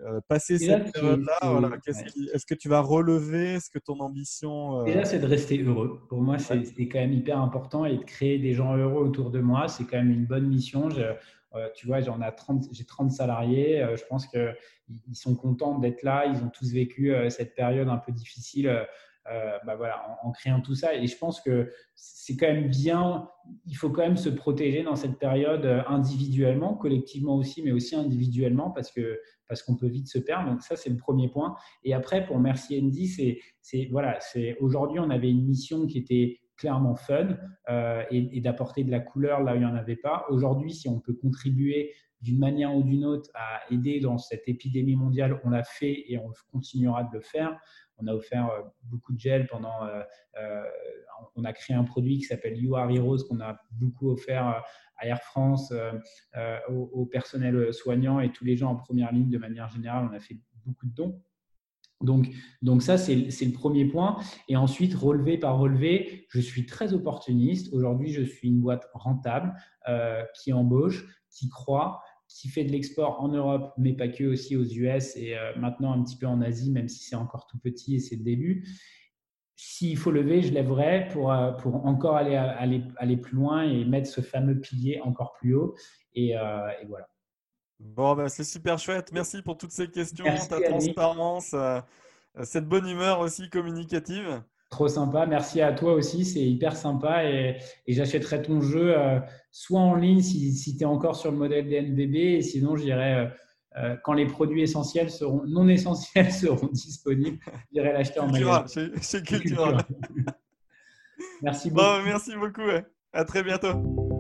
[0.01, 3.55] euh, passer cette période-là, est-ce que tu vas relever?
[3.55, 4.81] Est-ce que ton ambition.
[4.81, 4.85] Euh...
[4.85, 6.01] Déjà, c'est de rester heureux.
[6.09, 9.41] Pour moi, c'est quand même hyper important et de créer des gens heureux autour de
[9.41, 10.89] moi, c'est quand même une bonne mission.
[11.55, 13.87] Euh, tu vois, j'en ai 30, j'ai 30 salariés.
[13.97, 14.55] Je pense qu'ils
[15.13, 16.27] sont contents d'être là.
[16.27, 18.87] Ils ont tous vécu cette période un peu difficile.
[19.25, 20.95] Bah voilà, en, en, créant tout ça.
[20.95, 23.29] Et je pense que c'est quand même bien,
[23.67, 28.71] il faut quand même se protéger dans cette période individuellement, collectivement aussi, mais aussi individuellement,
[28.71, 29.21] parce que
[29.53, 30.51] parce qu'on peut vite se perdre.
[30.51, 31.55] Donc ça, c'est le premier point.
[31.85, 34.19] Et après, pour Merci Andy, c'est, voilà,
[34.61, 37.37] aujourd'hui, on avait une mission qui était clairement fun
[37.69, 40.25] euh, et, d'apporter de la couleur là où il n'y en avait pas.
[40.31, 41.93] Aujourd'hui, si on peut contribuer
[42.23, 46.17] d'une manière ou d'une autre à aider dans cette épidémie mondiale, on l'a fait et
[46.17, 47.59] on continuera de le faire.
[48.03, 49.85] On a offert euh, beaucoup de gel pendant.
[49.85, 50.63] Euh,
[51.37, 54.63] on a créé un produit qui s'appelle You Are Heroes qu'on a beaucoup offert
[55.03, 55.93] à Air France, euh,
[56.37, 60.09] euh, au, personnel soignant et tous les gens en première ligne de manière générale.
[60.11, 61.21] On a fait beaucoup de dons.
[62.01, 62.29] Donc,
[62.63, 64.19] donc ça, c'est le premier point.
[64.49, 67.73] Et ensuite, relevé par relevé, je suis très opportuniste.
[67.73, 69.55] Aujourd'hui, je suis une boîte rentable
[69.89, 72.03] euh, qui embauche, qui croit,
[72.35, 76.03] qui fait de l'export en Europe, mais pas que aussi aux US et maintenant un
[76.03, 78.65] petit peu en Asie, même si c'est encore tout petit et c'est le début
[79.65, 83.85] s'il faut lever, je lèverai pour, euh, pour encore aller, aller, aller plus loin et
[83.85, 85.77] mettre ce fameux pilier encore plus haut.
[86.15, 87.09] Et, euh, et voilà.
[87.79, 89.13] Bon, bah, c'est super chouette.
[89.13, 91.81] Merci pour toutes ces questions, ta transparence, euh,
[92.43, 94.43] cette bonne humeur aussi communicative.
[94.73, 95.27] Trop sympa.
[95.27, 96.25] Merci à toi aussi.
[96.25, 97.25] C'est hyper sympa.
[97.27, 99.21] Et, j'achèterai ton jeu euh,
[99.51, 102.15] soit en ligne si, tu es encore sur le modèle DNVB.
[102.17, 103.29] Et sinon, j'irai,
[103.77, 107.39] euh, quand les produits essentiels seront, non essentiels seront disponibles,
[107.71, 108.65] j'irai l'acheter en magasin.
[108.67, 109.77] C'est culturel.
[111.43, 112.05] merci beaucoup.
[112.05, 112.63] merci beaucoup.
[113.13, 114.11] À très bientôt.